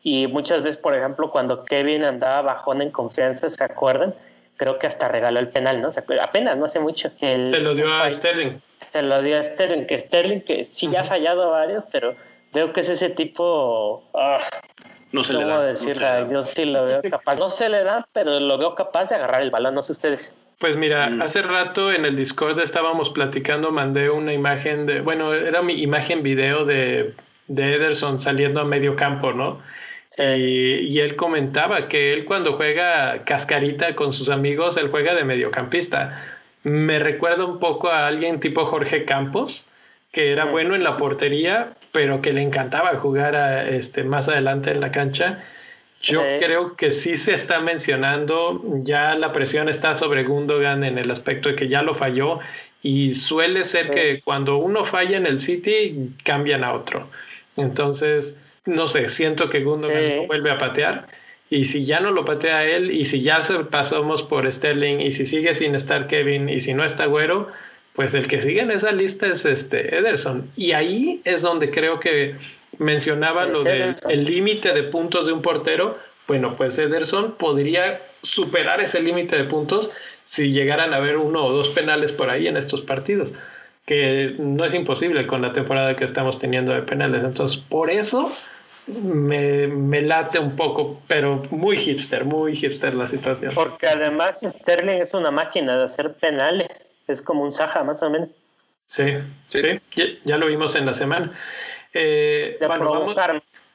Y 0.02 0.26
muchas 0.29 0.62
veces, 0.62 0.76
por 0.76 0.94
ejemplo, 0.94 1.31
cuando 1.31 1.64
Kevin 1.64 2.05
andaba 2.05 2.42
bajón 2.42 2.81
en 2.81 2.90
confianza, 2.90 3.48
¿se 3.48 3.64
acuerdan? 3.64 4.14
Creo 4.56 4.78
que 4.78 4.86
hasta 4.86 5.08
regaló 5.08 5.38
el 5.38 5.48
penal, 5.48 5.82
¿no? 5.82 5.90
Apenas, 6.20 6.56
no 6.56 6.64
hace 6.64 6.80
mucho. 6.80 7.10
El, 7.20 7.48
se 7.48 7.60
lo 7.60 7.74
dio 7.74 7.92
a 7.92 8.10
Sterling. 8.10 8.60
Se 8.92 9.02
lo 9.02 9.22
dio 9.22 9.38
a 9.38 9.42
Sterling, 9.42 9.86
que 9.86 9.98
Sterling, 9.98 10.40
que 10.40 10.64
sí 10.64 10.88
ya 10.88 11.02
ha 11.02 11.04
fallado 11.04 11.50
varios, 11.50 11.84
pero 11.92 12.16
veo 12.52 12.72
que 12.72 12.80
es 12.80 12.88
ese 12.88 13.10
tipo... 13.10 14.08
Ah, 14.14 14.40
no 15.12 15.24
se 15.24 15.34
le 15.34 15.44
da. 15.44 16.28
Yo 16.28 16.42
sí 16.42 16.64
lo 16.64 16.84
veo 16.86 17.00
capaz. 17.02 17.36
No 17.36 17.50
se 17.50 17.68
le 17.68 17.84
da, 17.84 18.06
pero 18.12 18.40
lo 18.40 18.58
veo 18.58 18.74
capaz 18.74 19.08
de 19.10 19.16
agarrar 19.16 19.42
el 19.42 19.50
balón, 19.50 19.74
no 19.74 19.82
sé 19.82 19.92
ustedes. 19.92 20.34
Pues 20.58 20.76
mira, 20.76 21.10
mm. 21.10 21.22
hace 21.22 21.42
rato 21.42 21.92
en 21.92 22.06
el 22.06 22.16
Discord 22.16 22.58
estábamos 22.60 23.10
platicando, 23.10 23.72
mandé 23.72 24.08
una 24.08 24.32
imagen 24.32 24.86
de, 24.86 25.00
bueno, 25.00 25.34
era 25.34 25.60
mi 25.60 25.82
imagen 25.82 26.22
video 26.22 26.64
de, 26.64 27.14
de 27.48 27.74
Ederson 27.74 28.18
saliendo 28.18 28.60
a 28.60 28.64
medio 28.64 28.96
campo, 28.96 29.32
¿no? 29.32 29.60
Y, 30.18 30.98
él 30.98 31.16
comentaba 31.16 31.88
que 31.88 32.12
él 32.12 32.24
cuando 32.24 32.55
juega 32.55 33.24
cascarita 33.24 33.94
con 33.94 34.12
sus 34.12 34.31
amigos, 34.31 34.76
él 34.76 34.88
juega 34.88 35.14
de 35.14 35.24
mediocampista. 35.24 36.40
Me 36.62 36.98
recuerda 36.98 37.44
un 37.44 37.59
poco 37.59 37.88
a 37.88 38.07
alguien 38.07 38.40
tipo 38.40 38.64
Jorge 38.64 39.05
Campos, 39.05 39.66
que 40.12 40.33
era 40.33 40.46
bueno 40.46 40.74
en 40.74 40.83
la 40.83 40.96
portería, 40.96 41.74
pero 41.92 42.22
que 42.22 42.33
le 42.33 42.42
encantaba 42.42 42.98
jugar 42.98 43.37
a, 43.37 43.68
este, 43.68 44.05
más 44.05 44.29
adelante 44.29 44.70
en 44.70 44.81
la 44.81 44.90
cancha 44.90 45.44
yo 46.02 46.22
creo 46.38 46.76
que 46.76 46.92
sí 46.92 47.16
se 47.16 47.35
está 47.35 47.61
mencionando, 47.61 48.62
ya 48.83 49.14
la 49.14 49.33
presión 49.33 49.68
está 49.68 49.94
sobre 49.94 50.24
Gundogan 50.24 50.85
en 50.85 50.98
el 50.98 51.11
aspecto 51.11 51.48
de 51.48 51.57
que 51.57 51.68
ya 51.68 51.83
lo 51.83 51.94
falló 51.94 52.38
y 52.83 53.14
suele 53.14 53.64
ser 53.64 53.90
que 53.90 54.20
cuando 54.22 54.59
uno 54.59 54.85
falla 54.85 55.16
en 55.16 55.26
el 55.26 55.40
City 55.40 56.14
cambian 56.22 56.62
a 56.62 56.74
otro. 56.74 57.09
Entonces, 57.57 58.38
no 58.66 58.88
sé, 58.88 59.09
siento 59.09 59.48
que 59.48 59.62
Gundogan 59.62 60.16
no 60.16 60.26
vuelve 60.26 60.50
a 60.50 60.59
patear 60.59 61.07
y 61.48 61.66
si 61.66 61.85
ya 61.85 62.00
no 62.00 62.11
lo 62.11 62.24
patea 62.24 62.64
él 62.64 62.90
y 62.90 63.05
si 63.07 63.20
ya 63.20 63.40
pasamos 63.70 64.22
por 64.22 64.50
Sterling 64.50 65.00
y 65.00 65.12
si 65.12 65.26
sigue 65.26 65.55
sin 65.55 65.74
estar 65.74 66.09
Kevin 66.09 66.48
y 66.48 66.61
si 66.61 66.74
no 66.74 66.85
está 66.85 67.07
Güero, 67.07 67.48
pues 67.94 68.14
el 68.14 68.26
que 68.26 68.40
sigue 68.40 68.61
en 68.61 68.72
esa 68.72 68.92
lista 68.92 69.26
es 69.26 69.44
este 69.44 69.96
Ederson. 69.96 70.50
Y 70.57 70.72
ahí 70.72 71.20
es 71.24 71.42
donde 71.42 71.70
creo 71.70 72.00
que 72.00 72.35
mencionaba 72.79 73.46
lo 73.46 73.62
del 73.62 73.96
límite 74.24 74.72
de 74.72 74.83
puntos 74.83 75.26
de 75.26 75.33
un 75.33 75.40
portero. 75.40 75.98
Bueno, 76.26 76.57
pues 76.57 76.76
Ederson 76.79 77.37
podría 77.37 78.02
superar 78.22 78.81
ese 78.81 79.00
límite 79.00 79.37
de 79.37 79.44
puntos 79.44 79.92
si 80.24 80.50
llegaran 80.50 80.92
a 80.92 80.96
haber 80.96 81.16
uno 81.16 81.44
o 81.44 81.52
dos 81.52 81.68
penales 81.68 82.11
por 82.11 82.29
ahí 82.29 82.48
en 82.48 82.57
estos 82.57 82.83
partidos, 82.83 83.33
que 83.87 84.35
no 84.38 84.64
es 84.64 84.74
imposible 84.74 85.29
con 85.29 85.40
la 85.40 85.52
temporada 85.52 85.94
que 85.94 86.05
estamos 86.05 86.40
teniendo 86.40 86.72
de 86.72 86.83
penales. 86.83 87.22
Entonces, 87.22 87.57
por 87.57 87.90
eso 87.90 88.29
me, 88.87 89.66
me, 89.66 90.01
late 90.03 90.38
un 90.38 90.57
poco, 90.57 91.01
pero 91.07 91.42
muy 91.51 91.77
hipster, 91.77 92.25
muy 92.25 92.55
hipster 92.55 92.94
la 92.94 93.07
situación. 93.07 93.53
Porque 93.55 93.87
además 93.87 94.40
Sterling 94.42 95.01
es 95.03 95.14
una 95.14 95.31
máquina 95.31 95.77
de 95.77 95.85
hacer 95.85 96.14
penales, 96.14 96.68
es 97.09 97.20
como 97.20 97.42
un 97.42 97.53
Saja 97.53 97.83
más 97.83 98.03
o 98.03 98.11
menos. 98.11 98.29
Sí, 98.87 99.05
sí, 99.49 99.81
ya 100.25 100.37
lo 100.37 100.46
vimos 100.46 100.77
en 100.77 100.87
la 100.87 100.94
semana. 100.94 101.33
Eh, 101.92 102.59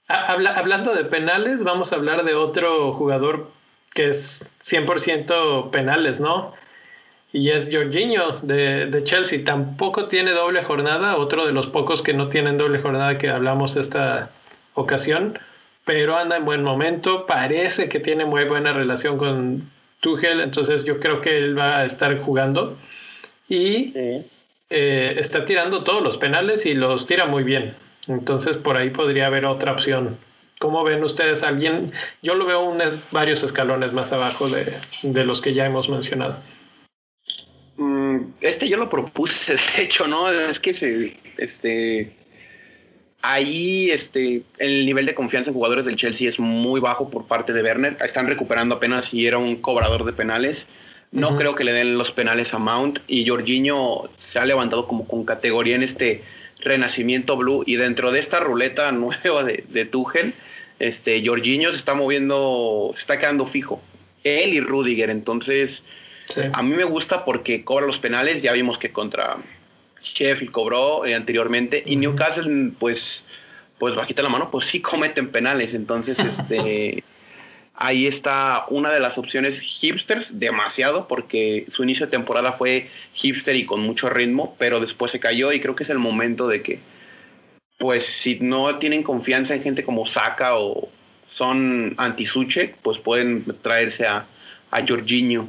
hablando 0.07 0.93
de 0.93 1.03
penales, 1.05 1.63
vamos 1.63 1.91
a 1.91 1.95
hablar 1.95 2.23
de 2.23 2.35
otro 2.35 2.93
jugador 2.93 3.51
que 3.93 4.09
es 4.09 4.47
100% 4.63 5.69
penales, 5.71 6.21
¿no? 6.21 6.53
Y 7.33 7.51
es 7.51 7.69
Jorginho 7.71 8.39
de, 8.41 8.87
de, 8.87 9.03
Chelsea. 9.03 9.43
Tampoco 9.43 10.07
tiene 10.07 10.31
doble 10.31 10.63
jornada, 10.63 11.17
otro 11.17 11.45
de 11.45 11.53
los 11.53 11.67
pocos 11.67 12.01
que 12.01 12.13
no 12.13 12.29
tienen 12.29 12.57
doble 12.57 12.79
jornada 12.79 13.17
que 13.17 13.29
hablamos 13.29 13.75
esta 13.75 14.31
ocasión, 14.73 15.39
pero 15.85 16.17
anda 16.17 16.37
en 16.37 16.45
buen 16.45 16.63
momento. 16.63 17.25
Parece 17.25 17.89
que 17.89 17.99
tiene 17.99 18.25
muy 18.25 18.45
buena 18.45 18.73
relación 18.73 19.17
con 19.17 19.71
Tuchel, 19.99 20.41
entonces 20.41 20.83
yo 20.85 20.99
creo 20.99 21.21
que 21.21 21.37
él 21.37 21.57
va 21.57 21.79
a 21.79 21.85
estar 21.85 22.19
jugando. 22.21 22.77
Y 23.47 23.93
eh, 24.69 25.15
está 25.17 25.45
tirando 25.45 25.83
todos 25.83 26.01
los 26.01 26.17
penales 26.17 26.65
y 26.65 26.73
los 26.73 27.05
tira 27.07 27.25
muy 27.25 27.43
bien. 27.43 27.75
Entonces 28.07 28.57
por 28.57 28.77
ahí 28.77 28.89
podría 28.89 29.27
haber 29.27 29.45
otra 29.45 29.73
opción. 29.73 30.17
¿Cómo 30.59 30.83
ven 30.83 31.03
ustedes 31.03 31.43
alguien? 31.43 31.91
Yo 32.21 32.35
lo 32.35 32.45
veo 32.45 32.77
varios 33.11 33.43
escalones 33.43 33.93
más 33.93 34.13
abajo 34.13 34.47
de, 34.47 34.71
de 35.01 35.25
los 35.25 35.41
que 35.41 35.53
ya 35.53 35.65
hemos 35.65 35.89
mencionado. 35.89 36.37
Mm, 37.77 38.33
este 38.41 38.69
yo 38.69 38.77
lo 38.77 38.89
propuse, 38.89 39.53
de 39.77 39.83
hecho, 39.83 40.07
¿no? 40.07 40.29
Es 40.29 40.59
que 40.59 40.73
se, 40.73 41.17
Este, 41.37 42.15
ahí 43.21 43.91
este, 43.91 44.43
el 44.57 44.85
nivel 44.85 45.05
de 45.05 45.15
confianza 45.15 45.49
en 45.49 45.55
jugadores 45.55 45.85
del 45.85 45.95
Chelsea 45.95 46.29
es 46.29 46.39
muy 46.39 46.79
bajo 46.79 47.09
por 47.09 47.25
parte 47.25 47.53
de 47.53 47.61
Werner. 47.61 47.97
Están 48.03 48.27
recuperando 48.27 48.75
apenas 48.75 49.13
y 49.13 49.27
era 49.27 49.37
un 49.37 49.57
cobrador 49.57 50.05
de 50.05 50.13
penales. 50.13 50.67
No 51.11 51.35
creo 51.35 51.55
que 51.55 51.65
le 51.65 51.73
den 51.73 51.97
los 51.97 52.11
penales 52.11 52.53
a 52.53 52.57
Mount 52.57 52.99
y 53.07 53.27
Jorginho 53.27 54.09
se 54.17 54.39
ha 54.39 54.45
levantado 54.45 54.87
como 54.87 55.05
con 55.05 55.25
categoría 55.25 55.75
en 55.75 55.83
este 55.83 56.23
renacimiento 56.63 57.35
blue 57.35 57.63
y 57.65 57.75
dentro 57.75 58.11
de 58.11 58.19
esta 58.19 58.39
ruleta 58.39 58.91
nueva 58.93 59.43
de, 59.43 59.65
de 59.67 59.85
Tuchel, 59.85 60.33
este 60.79 61.21
Jorginho 61.25 61.71
se 61.71 61.77
está 61.77 61.95
moviendo, 61.95 62.91
se 62.93 63.01
está 63.01 63.19
quedando 63.19 63.45
fijo. 63.45 63.81
Él 64.23 64.53
y 64.53 64.61
Rudiger, 64.61 65.09
entonces 65.09 65.83
a 66.53 66.63
mí 66.63 66.75
me 66.75 66.83
gusta 66.83 67.25
porque 67.25 67.63
cobra 67.63 67.85
los 67.85 67.99
penales, 67.99 68.41
ya 68.41 68.53
vimos 68.53 68.77
que 68.77 68.91
contra 68.91 69.37
Sheffield 70.03 70.51
cobró 70.51 71.05
eh, 71.05 71.15
anteriormente 71.15 71.83
y 71.85 71.95
Newcastle 71.95 72.71
pues 72.79 73.23
pues 73.77 73.95
bajita 73.95 74.21
la 74.21 74.29
mano, 74.29 74.51
pues 74.51 74.67
sí 74.67 74.79
cometen 74.79 75.29
penales, 75.31 75.73
entonces 75.73 76.19
este 76.31 77.03
ahí 77.81 78.05
está 78.05 78.65
una 78.69 78.91
de 78.91 78.99
las 78.99 79.17
opciones 79.17 79.59
hipsters, 79.59 80.39
demasiado, 80.39 81.07
porque 81.07 81.65
su 81.67 81.81
inicio 81.81 82.05
de 82.05 82.11
temporada 82.11 82.51
fue 82.51 82.89
hipster 83.13 83.55
y 83.55 83.65
con 83.65 83.81
mucho 83.81 84.07
ritmo, 84.09 84.55
pero 84.59 84.79
después 84.79 85.11
se 85.11 85.19
cayó 85.19 85.51
y 85.51 85.59
creo 85.59 85.75
que 85.75 85.81
es 85.81 85.89
el 85.89 85.97
momento 85.97 86.47
de 86.47 86.61
que, 86.61 86.79
pues 87.79 88.05
si 88.05 88.37
no 88.39 88.77
tienen 88.77 89.01
confianza 89.01 89.55
en 89.55 89.63
gente 89.63 89.83
como 89.83 90.05
Saka 90.05 90.57
o 90.59 90.89
son 91.27 91.95
anti-Suche, 91.97 92.75
pues 92.83 92.99
pueden 92.99 93.45
traerse 93.63 94.05
a, 94.05 94.27
a 94.69 94.85
Jorginho. 94.87 95.47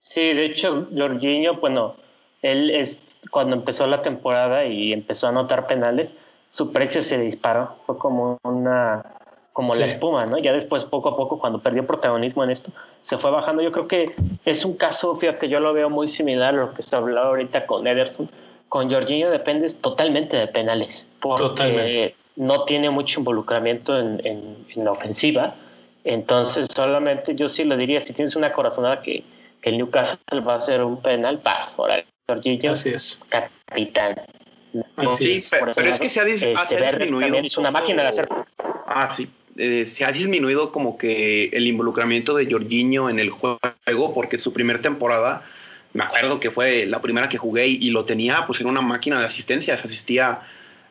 Sí, 0.00 0.22
de 0.22 0.46
hecho, 0.46 0.88
Jorginho, 0.96 1.56
bueno, 1.60 1.96
él 2.44 2.70
es 2.70 3.00
cuando 3.30 3.56
empezó 3.56 3.86
la 3.86 4.02
temporada 4.02 4.66
y 4.66 4.92
empezó 4.92 5.26
a 5.26 5.30
anotar 5.30 5.66
penales, 5.66 6.10
su 6.52 6.72
precio 6.72 7.02
se 7.02 7.18
disparó, 7.18 7.76
fue 7.86 7.98
como 7.98 8.38
una 8.44 9.04
como 9.54 9.72
la 9.74 9.86
espuma, 9.86 10.26
¿no? 10.26 10.36
Ya 10.38 10.52
después, 10.52 10.84
poco 10.84 11.10
a 11.10 11.16
poco, 11.16 11.38
cuando 11.38 11.60
perdió 11.60 11.86
protagonismo 11.86 12.42
en 12.42 12.50
esto, 12.50 12.72
se 13.02 13.18
fue 13.18 13.30
bajando. 13.30 13.62
Yo 13.62 13.70
creo 13.70 13.86
que 13.86 14.12
es 14.44 14.64
un 14.64 14.76
caso, 14.76 15.14
fíjate, 15.14 15.48
yo 15.48 15.60
lo 15.60 15.72
veo 15.72 15.88
muy 15.88 16.08
similar 16.08 16.54
a 16.54 16.56
lo 16.58 16.74
que 16.74 16.82
se 16.82 16.96
habló 16.96 17.20
ahorita 17.20 17.64
con 17.64 17.86
Ederson. 17.86 18.28
Con 18.68 18.90
Jorginho 18.90 19.30
dependes 19.30 19.80
totalmente 19.80 20.36
de 20.36 20.48
penales, 20.48 21.06
porque 21.20 22.16
no 22.34 22.64
tiene 22.64 22.90
mucho 22.90 23.20
involucramiento 23.20 23.96
en, 23.96 24.20
en, 24.74 24.84
la 24.84 24.90
ofensiva. 24.90 25.54
Entonces, 26.02 26.66
solamente 26.74 27.36
yo 27.36 27.46
sí 27.46 27.62
lo 27.62 27.76
diría, 27.76 28.00
si 28.00 28.12
tienes 28.12 28.34
una 28.34 28.52
corazonada 28.52 29.02
que, 29.02 29.22
que 29.62 29.70
el 29.70 29.78
Newcastle 29.78 30.40
va 30.40 30.54
a 30.54 30.56
hacer 30.56 30.82
un 30.82 31.00
penal, 31.00 31.40
vas 31.44 31.74
por 31.74 31.92
Jorginho, 32.26 32.72
Así 32.72 32.90
es. 32.90 33.18
capitán. 33.28 34.16
sí, 35.18 35.44
pero, 35.50 35.88
es 35.88 36.00
que 36.00 36.08
se 36.08 36.20
ha, 36.20 36.24
este, 36.24 36.54
disminuido. 36.76 37.36
Es 37.36 37.58
una 37.58 37.70
máquina 37.70 38.02
de 38.02 38.08
hacer. 38.08 38.28
Ah, 38.86 39.10
sí, 39.14 39.28
eh, 39.56 39.86
se 39.86 40.04
ha 40.04 40.12
disminuido 40.12 40.72
como 40.72 40.98
que 40.98 41.46
el 41.52 41.66
involucramiento 41.66 42.34
de 42.34 42.50
Jorginho 42.50 43.08
en 43.08 43.18
el 43.18 43.30
juego, 43.30 44.14
porque 44.14 44.38
su 44.38 44.52
primera 44.52 44.80
temporada, 44.80 45.44
me 45.92 46.02
acuerdo 46.02 46.40
que 46.40 46.50
fue 46.50 46.86
la 46.86 47.00
primera 47.00 47.28
que 47.28 47.38
jugué 47.38 47.66
y, 47.66 47.90
lo 47.90 48.04
tenía 48.04 48.46
pues 48.46 48.60
en 48.60 48.66
una 48.66 48.80
máquina 48.80 49.20
de 49.20 49.26
asistencias, 49.26 49.84
asistía 49.84 50.40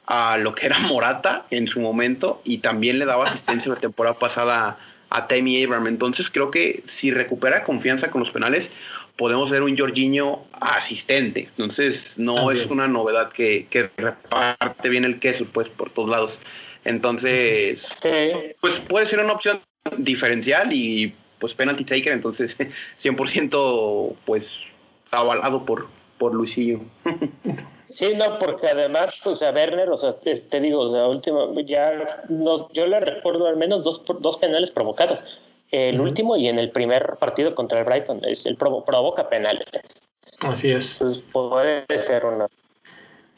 a 0.06 0.38
lo 0.38 0.54
que 0.54 0.68
era 0.68 0.80
Morata 0.80 1.46
en 1.50 1.68
su 1.68 1.82
momento 1.82 2.42
y 2.46 2.60
también 2.60 3.00
le 3.00 3.06
daba 3.06 3.28
asistencia 3.28 3.74
la 3.74 3.80
temporada 3.80 4.18
pasada 4.18 4.78
a 5.10 5.28
Tammy 5.28 5.64
Abraham. 5.64 5.88
Entonces 5.88 6.30
creo 6.30 6.50
que 6.50 6.84
si 6.86 7.12
recupera 7.12 7.64
confianza 7.64 8.12
con 8.12 8.20
los 8.20 8.32
penales, 8.32 8.72
podemos 9.18 9.52
ver 9.52 9.64
un 9.64 9.78
Jorginho 9.78 10.46
asistente. 10.52 11.50
Entonces 11.58 12.18
no 12.18 12.52
es 12.52 12.66
una 12.66 12.88
novedad 12.88 13.32
que, 13.32 13.68
que 13.70 13.90
reparte 13.98 14.90
bien 14.90 15.06
el 15.06 15.20
queso 15.20 15.46
pues 15.52 15.70
por 15.70 15.90
todos 15.90 16.10
lados. 16.10 16.40
Entonces, 16.86 17.96
pues 18.60 18.80
puede 18.80 19.06
ser 19.06 19.20
una 19.20 19.34
opción 19.34 19.62
diferencial 19.98 20.74
y 20.74 21.14
pues 21.40 21.54
penalty 21.54 21.84
taker, 21.84 22.14
entonces 22.14 22.58
100% 23.00 24.16
pues 24.26 24.66
avalado 25.12 25.66
por, 25.66 25.88
por 26.18 26.34
Luisillo. 26.34 26.82
Sí, 27.96 28.14
no, 28.16 28.40
porque 28.40 28.70
además, 28.70 29.26
o 29.28 29.36
sea, 29.36 29.52
Werner, 29.52 29.88
o 29.92 29.98
sea, 30.00 30.16
te 30.20 30.60
digo, 30.60 30.80
o 30.80 30.92
sea, 30.92 31.06
último, 31.06 31.54
ya 31.60 32.04
no, 32.28 32.68
yo 32.74 32.88
le 32.88 33.00
recuerdo 33.00 33.46
al 33.46 33.56
menos 33.56 33.84
dos, 33.84 34.02
dos 34.20 34.38
penales 34.38 34.72
provocados. 34.72 35.20
El 35.74 36.00
último 36.00 36.38
y 36.38 36.48
en 36.48 36.60
el 36.60 36.70
primer 36.70 37.16
partido 37.20 37.56
contra 37.56 37.80
el 37.80 37.86
Brighton, 37.86 38.22
es, 38.24 38.46
el 38.46 38.56
provoca 38.58 39.28
penales. 39.28 39.66
Así 40.42 40.70
es. 40.70 40.94
Entonces 40.94 41.24
puede 41.32 41.98
ser 41.98 42.26
una 42.26 42.48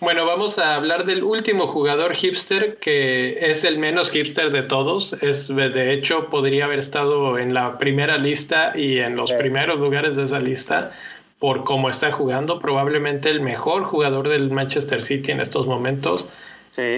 bueno, 0.01 0.25
vamos 0.25 0.59
a 0.59 0.75
hablar 0.75 1.05
del 1.05 1.23
último 1.23 1.67
jugador 1.67 2.15
hipster 2.15 2.75
que 2.75 3.49
es 3.49 3.63
el 3.63 3.79
menos 3.79 4.11
hipster 4.11 4.51
de 4.51 4.61
todos. 4.61 5.13
Es 5.21 5.47
de 5.47 5.93
hecho 5.93 6.29
podría 6.29 6.65
haber 6.65 6.79
estado 6.79 7.39
en 7.39 7.53
la 7.53 7.77
primera 7.77 8.17
lista 8.17 8.73
y 8.75 8.99
en 8.99 9.15
los 9.15 9.31
primeros 9.31 9.79
lugares 9.79 10.17
de 10.17 10.23
esa 10.23 10.39
lista 10.39 10.91
por 11.39 11.63
cómo 11.63 11.89
está 11.89 12.11
jugando. 12.11 12.59
Probablemente 12.59 13.29
el 13.29 13.39
mejor 13.39 13.85
jugador 13.85 14.27
del 14.27 14.51
Manchester 14.51 15.01
City 15.01 15.31
en 15.31 15.39
estos 15.39 15.65
momentos. 15.65 16.27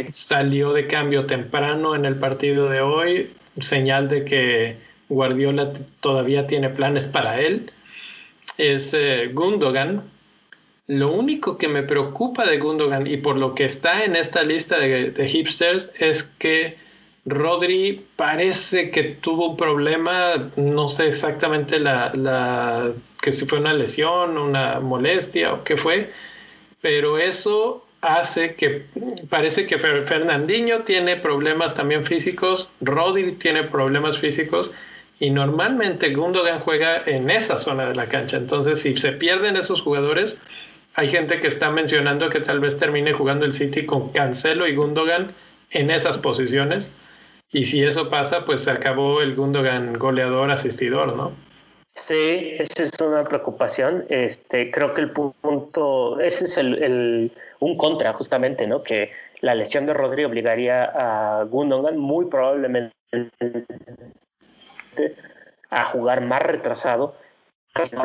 Salió 0.09 0.73
de 0.73 0.87
cambio 0.87 1.27
temprano 1.27 1.93
en 1.93 2.03
el 2.03 2.15
partido 2.15 2.67
de 2.67 2.81
hoy, 2.81 3.35
señal 3.59 4.09
de 4.09 4.25
que 4.25 4.86
Guardiola 5.09 5.73
todavía 6.01 6.47
tiene 6.47 6.69
planes 6.69 7.05
para 7.05 7.39
él. 7.39 7.71
Es 8.57 8.93
eh, 8.93 9.29
Gundogan, 9.33 10.03
lo 10.87 11.11
único 11.11 11.57
que 11.57 11.67
me 11.67 11.83
preocupa 11.83 12.45
de 12.45 12.59
Gundogan 12.59 13.07
y 13.07 13.17
por 13.17 13.35
lo 13.35 13.55
que 13.55 13.65
está 13.65 14.05
en 14.05 14.15
esta 14.15 14.43
lista 14.43 14.79
de, 14.79 15.27
hipsters 15.27 15.89
es 15.99 16.23
que 16.23 16.77
Rodri 17.25 18.05
parece 18.15 18.89
que 18.89 19.03
tuvo 19.03 19.49
un 19.49 19.57
problema, 19.57 20.49
no 20.55 20.87
sé 20.87 21.09
exactamente 21.09 21.77
la, 21.77 22.93
que 23.21 23.33
si 23.33 23.45
fue 23.45 23.59
una 23.59 23.73
lesión, 23.73 24.37
una 24.37 24.79
molestia 24.79 25.53
o 25.53 25.63
qué 25.65 25.75
fue, 25.75 26.13
pero 26.81 27.17
eso 27.17 27.85
hace 27.99 28.55
que 28.55 28.85
parece 29.29 29.67
que 29.67 29.77
Fernandinho 29.77 30.83
tiene 30.83 31.17
problemas 31.17 31.75
también 31.75 32.05
físicos, 32.05 32.71
Rodri 32.79 33.33
tiene 33.33 33.63
problemas 33.63 34.19
físicos 34.19 34.71
y 35.19 35.31
normalmente 35.31 36.13
Gundogan 36.13 36.59
juega 36.59 37.03
en 37.05 37.29
esa 37.29 37.57
zona 37.57 37.89
de 37.89 37.95
la 37.95 38.07
cancha. 38.07 38.37
Entonces, 38.37 38.81
si 38.81 38.95
se 38.97 39.13
pierden 39.13 39.55
esos 39.55 39.81
jugadores, 39.81 40.37
hay 40.93 41.09
gente 41.09 41.39
que 41.39 41.47
está 41.47 41.71
mencionando 41.71 42.29
que 42.29 42.39
tal 42.39 42.59
vez 42.59 42.77
termine 42.77 43.13
jugando 43.13 43.45
el 43.45 43.53
City 43.53 43.85
con 43.85 44.09
Cancelo 44.11 44.67
y 44.67 44.75
Gundogan 44.75 45.33
en 45.71 45.91
esas 45.91 46.17
posiciones. 46.17 46.93
Y 47.51 47.65
si 47.65 47.83
eso 47.83 48.09
pasa, 48.09 48.45
pues 48.45 48.63
se 48.63 48.71
acabó 48.71 49.21
el 49.21 49.35
Gundogan 49.35 49.93
goleador 49.93 50.51
asistidor, 50.51 51.15
¿no? 51.15 51.31
Sí, 51.91 52.55
esa 52.59 52.83
es 52.83 52.91
una 53.01 53.23
preocupación. 53.23 54.05
Este, 54.09 54.69
creo 54.69 54.93
que 54.93 55.01
el 55.01 55.11
punto, 55.11 56.19
ese 56.19 56.45
es 56.45 56.57
el, 56.57 57.31
un 57.59 57.75
contra 57.77 58.13
justamente, 58.13 58.67
¿no? 58.67 58.83
Que 58.83 59.11
la 59.41 59.55
lesión 59.55 59.87
de 59.87 59.93
Rodri 59.93 60.23
obligaría 60.25 60.83
a 60.83 61.43
Gundogan 61.43 61.97
muy 61.97 62.25
probablemente 62.25 62.93
a 65.69 65.85
jugar 65.85 66.21
más 66.21 66.41
retrasado, 66.41 67.15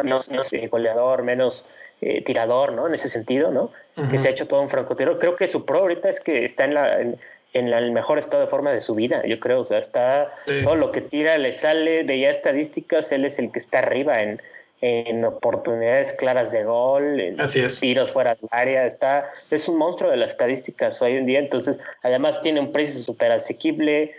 menos, 0.03 0.29
menos 0.29 0.51
goleador, 0.71 1.23
menos 1.23 1.67
eh, 2.01 2.23
tirador, 2.23 2.73
¿no? 2.73 2.89
En 2.89 2.95
ese 2.95 3.09
sentido, 3.09 3.51
¿no? 3.51 3.71
Que 4.11 4.19
se 4.19 4.29
ha 4.29 4.31
hecho 4.33 4.49
todo 4.49 4.61
un 4.61 4.69
francotirador. 4.69 5.19
Creo 5.19 5.37
que 5.37 5.47
su 5.49 5.65
pro 5.65 5.81
ahorita 5.81 6.09
es 6.09 6.21
que 6.21 6.45
está 6.45 6.65
en, 6.65 6.75
la, 6.75 7.01
en, 7.01 7.19
el 7.53 7.93
mejor 7.93 8.19
estado 8.19 8.43
de 8.43 8.49
forma 8.49 8.73
de 8.73 8.81
su 8.81 8.95
vida, 8.95 9.25
yo 9.27 9.39
creo. 9.39 9.61
O 9.61 9.65
sea, 9.65 9.79
está 9.79 10.33
todo 10.65 10.75
lo 10.75 10.91
que 10.91 11.01
tira 11.01 11.39
le 11.39 11.53
sale 11.53 12.05
de 12.05 12.19
ya 12.19 12.31
estadísticas, 12.31 13.13
él 13.13 13.25
es 13.25 13.39
el 13.39 13.53
que 13.53 13.59
está 13.59 13.79
arriba 13.79 14.23
en, 14.23 14.41
en 14.83 15.25
oportunidades 15.25 16.13
claras 16.13 16.51
de 16.51 16.65
gol, 16.65 17.21
en 17.21 17.37
tiros 17.81 18.11
fuera 18.11 18.35
del 18.35 18.49
área, 18.51 18.85
está, 18.85 19.31
es 19.49 19.69
un 19.69 19.79
monstruo 19.79 20.11
de 20.11 20.17
las 20.17 20.33
estadísticas 20.33 21.01
hoy 21.01 21.17
en 21.17 21.25
día, 21.25 21.39
entonces 21.39 21.79
además 22.03 22.43
tiene 22.43 22.59
un 22.59 22.73
precio 22.73 22.99
súper 22.99 23.31
asequible, 23.31 24.13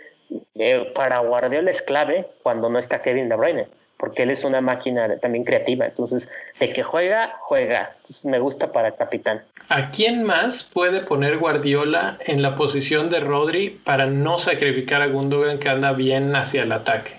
eh, 0.54 0.92
para 0.94 1.18
Guardiola 1.18 1.70
es 1.70 1.82
clave 1.82 2.26
cuando 2.42 2.68
no 2.68 2.78
está 2.78 3.02
Kevin 3.02 3.28
De 3.28 3.36
Bruyne 3.36 3.66
porque 4.04 4.24
él 4.24 4.30
es 4.30 4.44
una 4.44 4.60
máquina 4.60 5.18
también 5.18 5.44
creativa. 5.44 5.86
Entonces, 5.86 6.30
de 6.60 6.72
que 6.74 6.82
juega, 6.82 7.36
juega. 7.40 7.96
me 8.24 8.38
gusta 8.38 8.70
para 8.70 8.92
capitán. 8.92 9.42
¿A 9.70 9.88
quién 9.88 10.24
más 10.24 10.62
puede 10.62 11.00
poner 11.00 11.38
Guardiola 11.38 12.18
en 12.20 12.42
la 12.42 12.54
posición 12.54 13.08
de 13.08 13.20
Rodri 13.20 13.70
para 13.70 14.04
no 14.04 14.38
sacrificar 14.38 15.00
a 15.00 15.06
Gundogan 15.06 15.58
que 15.58 15.70
anda 15.70 15.92
bien 15.92 16.36
hacia 16.36 16.64
el 16.64 16.72
ataque? 16.72 17.18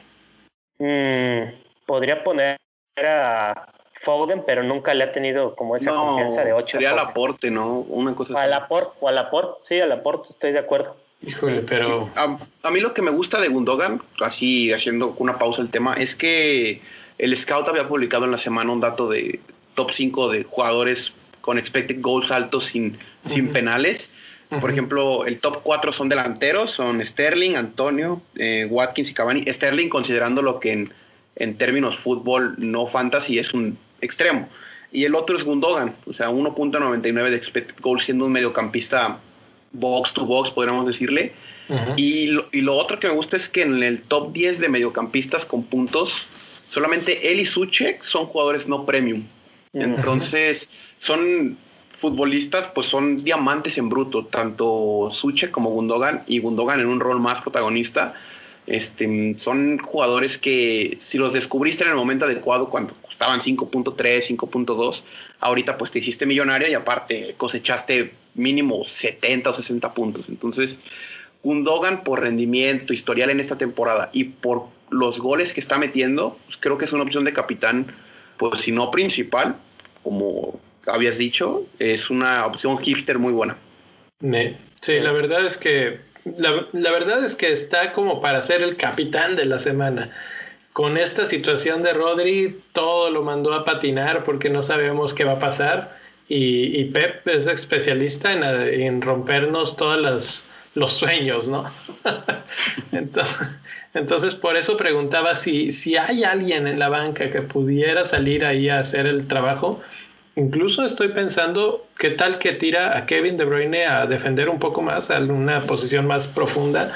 Mm, 0.77 1.55
podría 1.87 2.23
poner 2.23 2.57
a 2.97 3.69
Foden, 4.01 4.43
pero 4.45 4.61
nunca 4.61 4.93
le 4.93 5.05
ha 5.05 5.11
tenido 5.11 5.55
como 5.55 5.75
esa 5.75 5.91
confianza 5.91 6.43
de 6.43 6.53
8. 6.53 6.67
Sería 6.77 6.91
al 6.91 6.99
aporte, 6.99 7.49
¿no? 7.49 7.79
Una 7.79 8.13
cosa 8.13 8.39
así. 8.39 8.49
Laporte, 8.49 8.91
o 8.99 9.07
al 9.07 9.17
aporte, 9.17 9.61
sí, 9.63 9.79
al 9.79 9.91
aporte, 9.91 10.27
estoy 10.29 10.51
de 10.51 10.59
acuerdo. 10.59 10.95
Híjole, 11.25 11.61
pero. 11.61 12.09
A, 12.15 12.71
mí 12.71 12.79
lo 12.79 12.93
que 12.93 13.01
me 13.01 13.11
gusta 13.11 13.39
de 13.39 13.47
Gundogan, 13.47 14.01
así 14.19 14.71
haciendo 14.71 15.15
una 15.17 15.37
pausa 15.37 15.61
el 15.61 15.69
tema, 15.69 15.93
es 15.95 16.15
que 16.15 16.81
el 17.17 17.35
Scout 17.35 17.67
había 17.67 17.87
publicado 17.87 18.25
en 18.25 18.31
la 18.31 18.37
semana 18.37 18.71
un 18.71 18.81
dato 18.81 19.09
de 19.09 19.39
top 19.73 19.91
5 19.91 20.29
de 20.29 20.43
jugadores 20.43 21.13
con 21.41 21.57
expected 21.57 22.01
goals 22.01 22.31
altos 22.31 22.65
sin, 22.65 22.97
sin 23.25 23.51
penales. 23.53 24.11
Por 24.61 24.71
ejemplo, 24.71 25.25
el 25.25 25.39
top 25.39 25.61
4 25.63 25.91
son 25.91 26.07
delanteros, 26.07 26.71
son 26.71 27.03
Sterling, 27.03 27.55
Antonio, 27.55 28.21
eh, 28.37 28.67
Watkins 28.69 29.09
y 29.09 29.13
Cavani. 29.13 29.43
Sterling 29.51 29.89
considerando 29.89 30.41
lo 30.41 30.59
que 30.59 30.71
en, 30.71 30.93
en 31.35 31.57
términos 31.57 31.97
fútbol 31.97 32.55
no 32.57 32.85
fantasy 32.85 33.39
es 33.39 33.53
un 33.53 33.77
extremo. 34.01 34.47
Y 34.91 35.03
el 35.03 35.15
otro 35.15 35.35
es 35.35 35.43
Gundogan, 35.43 35.95
o 36.05 36.13
sea, 36.13 36.29
1.99 36.29 37.29
de 37.29 37.35
expected 37.35 37.75
goals 37.81 38.05
siendo 38.05 38.25
un 38.25 38.31
mediocampista 38.31 39.19
box 39.79 40.13
to 40.13 40.25
box, 40.25 40.51
podríamos 40.51 40.85
decirle. 40.85 41.33
y, 41.95 42.27
lo, 42.27 42.47
y, 42.51 42.61
lo, 42.61 42.75
otro 42.75 42.99
que 42.99 43.07
me 43.07 43.13
gusta 43.13 43.37
es 43.37 43.49
que 43.49 43.63
en 43.63 43.81
el 43.81 44.01
top 44.01 44.33
10 44.33 44.59
de 44.59 44.69
mediocampistas 44.69 45.45
con 45.45 45.63
puntos, 45.63 46.27
solamente 46.69 47.31
él 47.31 47.39
y 47.39 47.45
Suchek 47.45 48.03
son 48.03 48.25
jugadores 48.25 48.67
no 48.67 48.85
premium. 48.85 49.23
Entonces, 49.73 50.69
son 50.99 51.57
futbolistas, 51.91 52.71
pues 52.73 52.87
son 52.87 53.23
diamantes 53.23 53.77
en 53.77 53.89
bruto, 53.89 54.25
tanto 54.25 55.09
Suchek 55.11 55.51
como 55.51 55.69
Gundogan, 55.69 56.23
y 56.27 56.39
Gundogan 56.39 56.79
en 56.79 56.87
un 56.87 56.99
rol 56.99 57.19
más 57.19 57.41
protagonista. 57.41 58.13
Este, 58.67 59.35
son 59.37 59.77
jugadores 59.77 60.37
que 60.37 60.97
si 60.99 61.17
los 61.17 61.33
descubriste 61.33 61.83
en 61.83 61.91
el 61.91 61.95
momento 61.95 62.25
adecuado, 62.25 62.69
cuando 62.69 62.93
costaban 63.01 63.39
5.3, 63.39 63.95
5.2, 64.37 65.01
ahorita 65.39 65.77
pues 65.77 65.91
te 65.91 65.99
hiciste 65.99 66.25
millonario 66.25 66.67
y 66.67 66.73
aparte 66.73 67.35
cosechaste 67.37 68.13
mínimo 68.35 68.83
70 68.85 69.49
o 69.49 69.53
60 69.53 69.93
puntos. 69.93 70.25
Entonces, 70.29 70.77
Gundogan 71.45 72.03
por 72.03 72.21
rendimiento, 72.21 72.91
historial 72.91 73.29
en 73.29 73.39
esta 73.39 73.55
temporada 73.55 74.09
y 74.11 74.23
por 74.23 74.63
los 74.89 75.19
goles 75.19 75.53
que 75.53 75.59
está 75.59 75.77
metiendo, 75.77 76.39
pues 76.45 76.57
creo 76.57 76.79
que 76.79 76.85
es 76.85 76.93
una 76.93 77.03
opción 77.03 77.23
de 77.23 77.33
capitán, 77.33 77.85
pues 78.37 78.61
si 78.61 78.71
no 78.71 78.89
principal, 78.89 79.55
como 80.01 80.59
habías 80.87 81.19
dicho, 81.19 81.67
es 81.77 82.09
una 82.09 82.47
opción 82.47 82.79
hipster 82.79 83.19
muy 83.19 83.31
buena. 83.31 83.57
Sí, 84.81 84.97
la 84.97 85.11
verdad 85.11 85.45
es 85.45 85.57
que 85.57 85.99
la, 86.23 86.65
la, 86.71 86.91
verdad 86.91 87.23
es 87.23 87.35
que 87.35 87.51
está 87.51 87.93
como 87.93 88.21
para 88.21 88.41
ser 88.41 88.63
el 88.63 88.75
capitán 88.75 89.35
de 89.35 89.45
la 89.45 89.59
semana. 89.59 90.09
Con 90.73 90.97
esta 90.97 91.27
situación 91.27 91.83
de 91.83 91.93
Rodri, 91.93 92.59
todo 92.73 93.11
lo 93.11 93.21
mandó 93.21 93.53
a 93.53 93.65
patinar 93.65 94.23
porque 94.23 94.49
no 94.49 94.63
sabemos 94.63 95.13
qué 95.13 95.25
va 95.25 95.33
a 95.33 95.39
pasar. 95.39 95.95
Y, 96.27 96.79
y 96.79 96.85
Pep 96.85 97.27
es 97.27 97.47
especialista 97.47 98.33
en, 98.33 98.43
en 98.43 99.01
rompernos 99.01 99.77
todos 99.77 100.47
los 100.73 100.93
sueños, 100.93 101.47
¿no? 101.47 101.71
entonces, 102.91 103.35
entonces, 103.93 104.35
por 104.35 104.57
eso 104.57 104.75
preguntaba 104.75 105.35
si, 105.35 105.71
si 105.71 105.95
hay 105.95 106.23
alguien 106.23 106.67
en 106.67 106.79
la 106.79 106.89
banca 106.89 107.31
que 107.31 107.41
pudiera 107.41 108.03
salir 108.03 108.43
ahí 108.43 108.69
a 108.69 108.79
hacer 108.79 109.05
el 109.05 109.27
trabajo 109.27 109.81
Incluso 110.37 110.83
estoy 110.83 111.09
pensando 111.09 111.87
qué 111.97 112.09
tal 112.09 112.39
que 112.39 112.51
tira 112.51 112.97
a 112.97 113.05
Kevin 113.05 113.37
De 113.37 113.45
Bruyne 113.45 113.85
a 113.85 114.05
defender 114.05 114.49
un 114.49 114.59
poco 114.59 114.81
más, 114.81 115.09
a 115.09 115.19
una 115.19 115.61
posición 115.61 116.07
más 116.07 116.27
profunda 116.27 116.91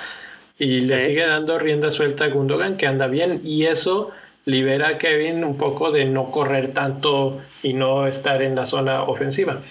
y 0.57 0.81
le 0.81 0.99
sigue 0.99 1.25
dando 1.25 1.57
rienda 1.57 1.89
suelta 1.89 2.25
a 2.25 2.27
Gundogan 2.27 2.75
que 2.75 2.85
anda 2.85 3.07
bien 3.07 3.39
y 3.45 3.65
eso 3.65 4.11
libera 4.45 4.89
a 4.89 4.97
Kevin 4.97 5.43
un 5.43 5.57
poco 5.57 5.91
de 5.91 6.05
no 6.05 6.31
correr 6.31 6.73
tanto 6.73 7.41
y 7.63 7.73
no 7.73 8.07
estar 8.07 8.41
en 8.41 8.55
la 8.55 8.65
zona 8.65 9.03
ofensiva. 9.03 9.61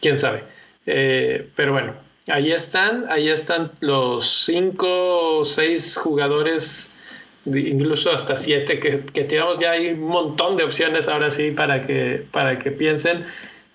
Quién 0.00 0.18
sabe. 0.18 0.44
Eh, 0.86 1.48
pero 1.54 1.72
bueno, 1.72 1.94
ahí 2.28 2.52
están, 2.52 3.06
ahí 3.10 3.28
están 3.28 3.70
los 3.80 4.44
cinco 4.44 5.38
o 5.38 5.44
seis 5.44 5.96
jugadores 5.96 6.94
incluso 7.46 8.10
hasta 8.10 8.36
siete, 8.36 8.78
que, 8.78 9.00
que 9.00 9.24
tiramos 9.24 9.58
ya 9.58 9.72
hay 9.72 9.88
un 9.88 10.08
montón 10.08 10.56
de 10.56 10.64
opciones 10.64 11.08
ahora 11.08 11.30
sí 11.30 11.50
para 11.50 11.86
que, 11.86 12.24
para 12.30 12.58
que 12.58 12.70
piensen. 12.70 13.26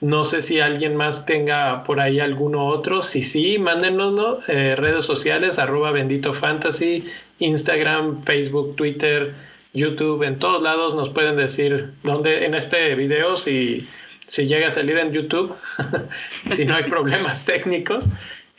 No 0.01 0.23
sé 0.23 0.41
si 0.41 0.61
alguien 0.61 0.95
más 0.95 1.25
tenga 1.25 1.83
por 1.83 1.99
ahí 1.99 2.21
alguno 2.21 2.65
otro. 2.67 3.01
Si 3.01 3.21
sí, 3.21 3.59
mándenoslo. 3.59 4.39
Eh, 4.47 4.75
redes 4.77 5.05
sociales, 5.05 5.59
arroba 5.59 5.91
bendito 5.91 6.33
fantasy, 6.33 7.03
Instagram, 7.39 8.23
Facebook, 8.23 8.77
Twitter, 8.77 9.33
YouTube, 9.73 10.23
en 10.23 10.39
todos 10.39 10.61
lados 10.61 10.95
nos 10.95 11.09
pueden 11.09 11.37
decir 11.37 11.91
dónde 12.03 12.45
en 12.45 12.55
este 12.55 12.95
video, 12.95 13.35
si, 13.35 13.87
si 14.27 14.47
llega 14.47 14.67
a 14.67 14.71
salir 14.71 14.97
en 14.97 15.11
YouTube, 15.11 15.55
si 16.49 16.65
no 16.65 16.75
hay 16.75 16.83
problemas 16.83 17.45
técnicos, 17.45 18.05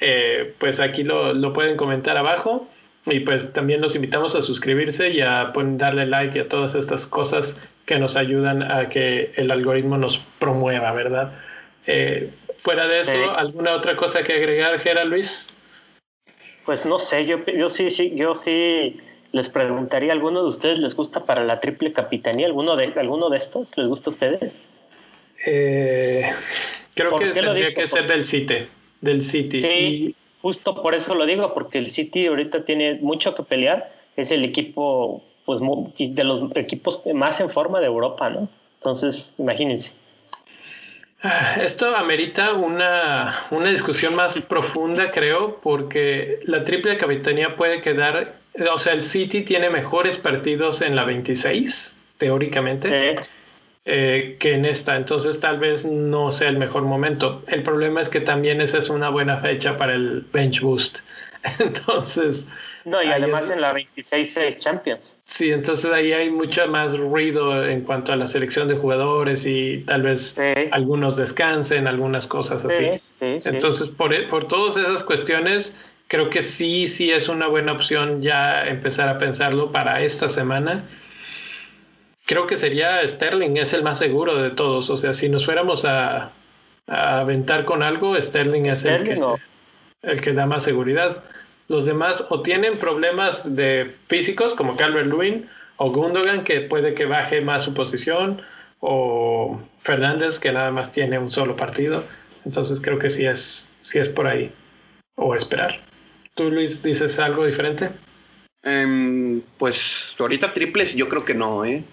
eh, 0.00 0.54
pues 0.58 0.80
aquí 0.80 1.02
lo, 1.02 1.32
lo 1.34 1.52
pueden 1.52 1.76
comentar 1.76 2.16
abajo. 2.16 2.68
Y 3.06 3.20
pues 3.20 3.52
también 3.54 3.80
los 3.80 3.96
invitamos 3.96 4.34
a 4.34 4.42
suscribirse 4.42 5.08
y 5.08 5.22
a 5.22 5.52
darle 5.54 6.06
like 6.06 6.36
y 6.36 6.42
a 6.42 6.48
todas 6.48 6.74
estas 6.74 7.06
cosas 7.06 7.58
que 7.86 7.98
nos 7.98 8.14
ayudan 8.14 8.62
a 8.62 8.90
que 8.90 9.32
el 9.36 9.50
algoritmo 9.50 9.96
nos 9.96 10.18
promueva, 10.38 10.92
¿verdad? 10.92 11.32
Eh, 11.86 12.30
fuera 12.58 12.86
de 12.86 13.00
eso, 13.00 13.30
¿alguna 13.36 13.74
otra 13.74 13.96
cosa 13.96 14.22
que 14.22 14.34
agregar, 14.34 14.78
Gera 14.80 15.04
Luis? 15.04 15.48
Pues 16.66 16.84
no 16.84 16.98
sé, 16.98 17.24
yo, 17.24 17.44
yo 17.46 17.70
sí, 17.70 17.90
sí, 17.90 18.12
yo 18.14 18.34
sí 18.34 19.00
les 19.32 19.48
preguntaría, 19.48 20.12
¿alguno 20.12 20.42
de 20.42 20.48
ustedes 20.48 20.78
les 20.78 20.94
gusta 20.94 21.24
para 21.24 21.44
la 21.44 21.60
triple 21.60 21.92
capitanía? 21.92 22.46
¿Alguno 22.46 22.76
de, 22.76 22.92
alguno 22.96 23.30
de 23.30 23.36
estos 23.36 23.76
les 23.76 23.86
gusta 23.86 24.10
a 24.10 24.12
ustedes? 24.12 24.60
Eh, 25.46 26.22
creo 26.94 27.18
que 27.18 27.26
tendría 27.26 27.74
que 27.74 27.86
ser 27.86 28.06
del 28.06 28.24
City. 28.24 28.66
Del 29.00 29.22
City. 29.22 29.60
Sí, 29.60 30.16
justo 30.42 30.82
por 30.82 30.94
eso 30.94 31.14
lo 31.14 31.26
digo, 31.26 31.54
porque 31.54 31.78
el 31.78 31.90
City 31.90 32.26
ahorita 32.26 32.64
tiene 32.64 32.94
mucho 33.00 33.34
que 33.34 33.42
pelear. 33.42 33.92
Es 34.16 34.30
el 34.30 34.44
equipo, 34.44 35.22
pues, 35.46 35.60
de 35.60 36.24
los 36.24 36.42
equipos 36.56 37.02
más 37.14 37.40
en 37.40 37.50
forma 37.50 37.80
de 37.80 37.86
Europa, 37.86 38.28
¿no? 38.28 38.48
Entonces, 38.78 39.34
imagínense. 39.38 39.94
Esto 41.60 41.94
amerita 41.96 42.54
una, 42.54 43.46
una 43.50 43.68
discusión 43.68 44.14
más 44.16 44.38
profunda, 44.40 45.10
creo, 45.10 45.60
porque 45.60 46.40
la 46.44 46.64
triple 46.64 46.96
capitanía 46.96 47.56
puede 47.56 47.82
quedar, 47.82 48.39
o 48.72 48.78
sea, 48.78 48.92
el 48.92 49.02
City 49.02 49.42
tiene 49.42 49.70
mejores 49.70 50.16
partidos 50.18 50.82
en 50.82 50.96
la 50.96 51.04
26, 51.04 51.96
teóricamente. 52.18 53.16
Eh, 53.86 54.36
que 54.38 54.52
en 54.52 54.66
esta. 54.66 54.96
Entonces 54.96 55.40
tal 55.40 55.58
vez 55.58 55.86
no 55.86 56.32
sea 56.32 56.48
el 56.48 56.58
mejor 56.58 56.82
momento. 56.82 57.42
El 57.46 57.62
problema 57.62 58.00
es 58.00 58.08
que 58.08 58.20
también 58.20 58.60
esa 58.60 58.78
es 58.78 58.90
una 58.90 59.08
buena 59.08 59.38
fecha 59.38 59.76
para 59.76 59.94
el 59.94 60.26
bench 60.32 60.60
boost. 60.60 60.98
Entonces... 61.58 62.48
No, 62.84 63.02
y 63.02 63.08
además 63.08 63.50
en 63.50 63.60
la 63.60 63.72
26 63.72 64.58
Champions. 64.58 65.18
Sí, 65.24 65.52
entonces 65.52 65.92
ahí 65.92 66.12
hay 66.12 66.30
mucho 66.30 66.66
más 66.66 66.96
ruido 66.96 67.68
en 67.68 67.82
cuanto 67.82 68.12
a 68.12 68.16
la 68.16 68.26
selección 68.26 68.68
de 68.68 68.74
jugadores 68.74 69.44
y 69.44 69.84
tal 69.86 70.00
vez 70.00 70.34
algunos 70.72 71.16
descansen, 71.16 71.86
algunas 71.86 72.26
cosas 72.26 72.64
así. 72.64 72.92
entonces, 73.20 73.88
por, 73.88 74.26
por 74.28 74.48
todas 74.48 74.78
esas 74.78 75.04
cuestiones, 75.04 75.76
creo 76.10 76.28
que 76.28 76.42
sí, 76.42 76.88
sí 76.88 77.10
es 77.10 77.30
una 77.30 77.46
buena 77.46 77.72
opción 77.72 78.20
ya 78.20 78.66
empezar 78.66 79.08
a 79.08 79.16
pensarlo 79.16 79.72
para 79.72 80.02
esta 80.02 80.28
semana 80.28 80.84
creo 82.30 82.46
que 82.46 82.56
sería 82.56 83.06
Sterling, 83.06 83.56
es 83.56 83.72
el 83.72 83.82
más 83.82 83.98
seguro 83.98 84.40
de 84.40 84.50
todos. 84.50 84.88
O 84.88 84.96
sea, 84.96 85.12
si 85.12 85.28
nos 85.28 85.46
fuéramos 85.46 85.84
a, 85.84 86.30
aventar 86.86 87.64
con 87.64 87.82
algo, 87.82 88.14
Sterling 88.20 88.66
es 88.66 88.84
el, 88.84 89.02
que, 89.02 89.20
el 90.02 90.20
que 90.20 90.32
da 90.32 90.46
más 90.46 90.62
seguridad. 90.62 91.24
Los 91.66 91.86
demás 91.86 92.24
o 92.30 92.40
tienen 92.40 92.76
problemas 92.78 93.56
de 93.56 93.96
físicos, 94.06 94.54
como 94.54 94.76
Calvert 94.76 95.08
Lewin 95.08 95.48
o 95.76 95.90
Gundogan, 95.90 96.44
que 96.44 96.60
puede 96.60 96.94
que 96.94 97.04
baje 97.04 97.40
más 97.40 97.64
su 97.64 97.74
posición, 97.74 98.42
o 98.78 99.60
Fernández, 99.80 100.38
que 100.38 100.52
nada 100.52 100.70
más 100.70 100.92
tiene 100.92 101.18
un 101.18 101.32
solo 101.32 101.56
partido. 101.56 102.04
Entonces 102.44 102.80
creo 102.80 103.00
que 103.00 103.10
sí 103.10 103.26
es, 103.26 103.72
sí 103.80 103.98
es 103.98 104.08
por 104.08 104.28
ahí. 104.28 104.52
O 105.16 105.34
esperar. 105.34 105.80
¿Tú, 106.40 106.50
Luis, 106.50 106.82
dices 106.82 107.18
algo 107.18 107.44
diferente? 107.44 107.90
Em, 108.62 109.42
pues 109.58 110.16
ahorita 110.18 110.54
triples 110.54 110.94
yo 110.94 111.06
creo 111.06 111.22
que 111.22 111.34
no, 111.34 111.66
¿eh? 111.66 111.84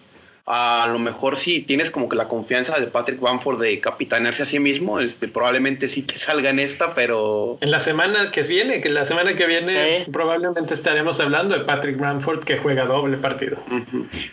a 0.45 0.87
lo 0.89 0.99
mejor 0.99 1.35
si 1.35 1.63
tienes 1.63 1.91
como 1.91 2.07
que 2.07 2.15
la 2.15 2.29
confianza 2.29 2.79
de 2.79 2.87
Patrick 2.87 3.19
Bamford 3.19 3.59
de 3.59 3.81
capitanearse 3.81 4.43
a 4.43 4.45
sí 4.45 4.57
mismo, 4.57 5.01
este, 5.01 5.27
probablemente 5.27 5.89
sí 5.89 6.03
te 6.03 6.17
salga 6.17 6.49
en 6.49 6.59
esta, 6.59 6.95
pero... 6.95 7.57
En 7.59 7.71
la 7.71 7.81
semana 7.81 8.31
que 8.31 8.43
viene, 8.43 8.79
que 8.79 8.87
la 8.87 9.05
semana 9.05 9.35
que 9.35 9.45
viene 9.45 10.07
probablemente 10.13 10.73
estaremos 10.73 11.19
hablando 11.19 11.59
de 11.59 11.65
Patrick 11.65 11.99
Bamford 11.99 12.45
que 12.45 12.57
juega 12.59 12.85
doble 12.85 13.17
partido. 13.17 13.57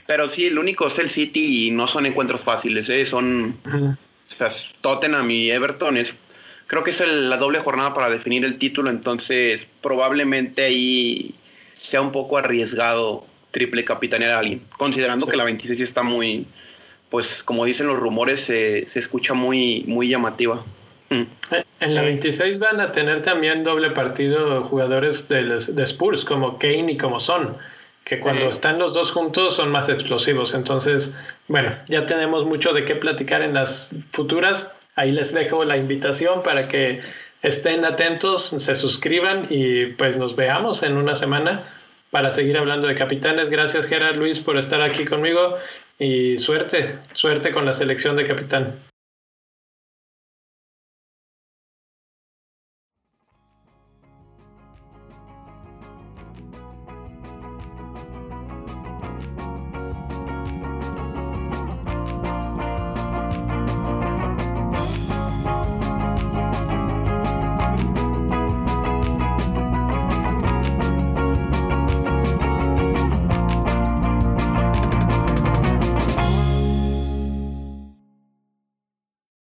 Pero 0.06 0.28
sí, 0.28 0.46
el 0.46 0.60
único 0.60 0.86
es 0.86 1.00
el 1.00 1.10
City 1.10 1.66
y 1.66 1.70
no 1.72 1.88
son 1.88 2.06
encuentros 2.06 2.44
fáciles, 2.44 2.88
¿eh? 2.88 3.04
son... 3.04 3.58
Tottenham 4.80 5.28
y 5.32 5.50
Everton 5.50 5.96
es... 5.96 6.16
Creo 6.66 6.82
que 6.82 6.90
es 6.90 7.00
la 7.00 7.36
doble 7.36 7.58
jornada 7.58 7.92
para 7.94 8.08
definir 8.08 8.44
el 8.44 8.58
título, 8.58 8.90
entonces 8.90 9.66
probablemente 9.82 10.64
ahí 10.64 11.34
sea 11.72 12.00
un 12.00 12.12
poco 12.12 12.38
arriesgado 12.38 13.26
triple 13.50 13.84
capitanear 13.84 14.32
a 14.32 14.38
alguien, 14.40 14.62
considerando 14.76 15.26
que 15.26 15.36
la 15.36 15.44
26 15.44 15.80
está 15.80 16.02
muy, 16.02 16.46
pues 17.10 17.42
como 17.44 17.64
dicen 17.64 17.86
los 17.86 17.98
rumores, 17.98 18.40
se, 18.40 18.80
escucha 18.98 19.34
muy, 19.34 19.84
muy 19.86 20.08
llamativa. 20.08 20.64
Mm. 21.10 21.22
En 21.80 21.94
la 21.94 22.02
26 22.02 22.58
van 22.58 22.80
a 22.80 22.92
tener 22.92 23.22
también 23.22 23.62
doble 23.62 23.90
partido 23.90 24.64
jugadores 24.64 25.28
de, 25.28 25.44
de 25.44 25.82
Spurs 25.84 26.24
como 26.24 26.58
Kane 26.58 26.92
y 26.92 26.96
como 26.96 27.20
Son, 27.20 27.56
que 28.04 28.20
cuando 28.20 28.48
están 28.50 28.78
los 28.78 28.92
dos 28.92 29.12
juntos 29.12 29.56
son 29.56 29.70
más 29.70 29.88
explosivos. 29.88 30.54
Entonces, 30.54 31.14
bueno, 31.48 31.72
ya 31.88 32.06
tenemos 32.06 32.44
mucho 32.44 32.72
de 32.72 32.84
qué 32.84 32.96
platicar 32.96 33.42
en 33.42 33.54
las 33.54 33.90
futuras. 34.10 34.70
Ahí 34.96 35.12
les 35.12 35.32
dejo 35.32 35.64
la 35.64 35.76
invitación 35.76 36.42
para 36.42 36.68
que 36.68 37.00
estén 37.42 37.84
atentos, 37.84 38.44
se 38.46 38.76
suscriban 38.76 39.46
y 39.50 39.86
pues 39.86 40.16
nos 40.16 40.36
veamos 40.36 40.82
en 40.82 40.96
una 40.96 41.14
semana 41.14 41.74
para 42.10 42.30
seguir 42.30 42.56
hablando 42.56 42.88
de 42.88 42.94
capitanes. 42.94 43.50
Gracias 43.50 43.86
Gerard 43.86 44.16
Luis 44.16 44.40
por 44.40 44.56
estar 44.56 44.80
aquí 44.80 45.04
conmigo 45.04 45.58
y 45.98 46.38
suerte, 46.38 46.98
suerte 47.12 47.52
con 47.52 47.64
la 47.64 47.74
selección 47.74 48.16
de 48.16 48.26
capitán. 48.26 48.93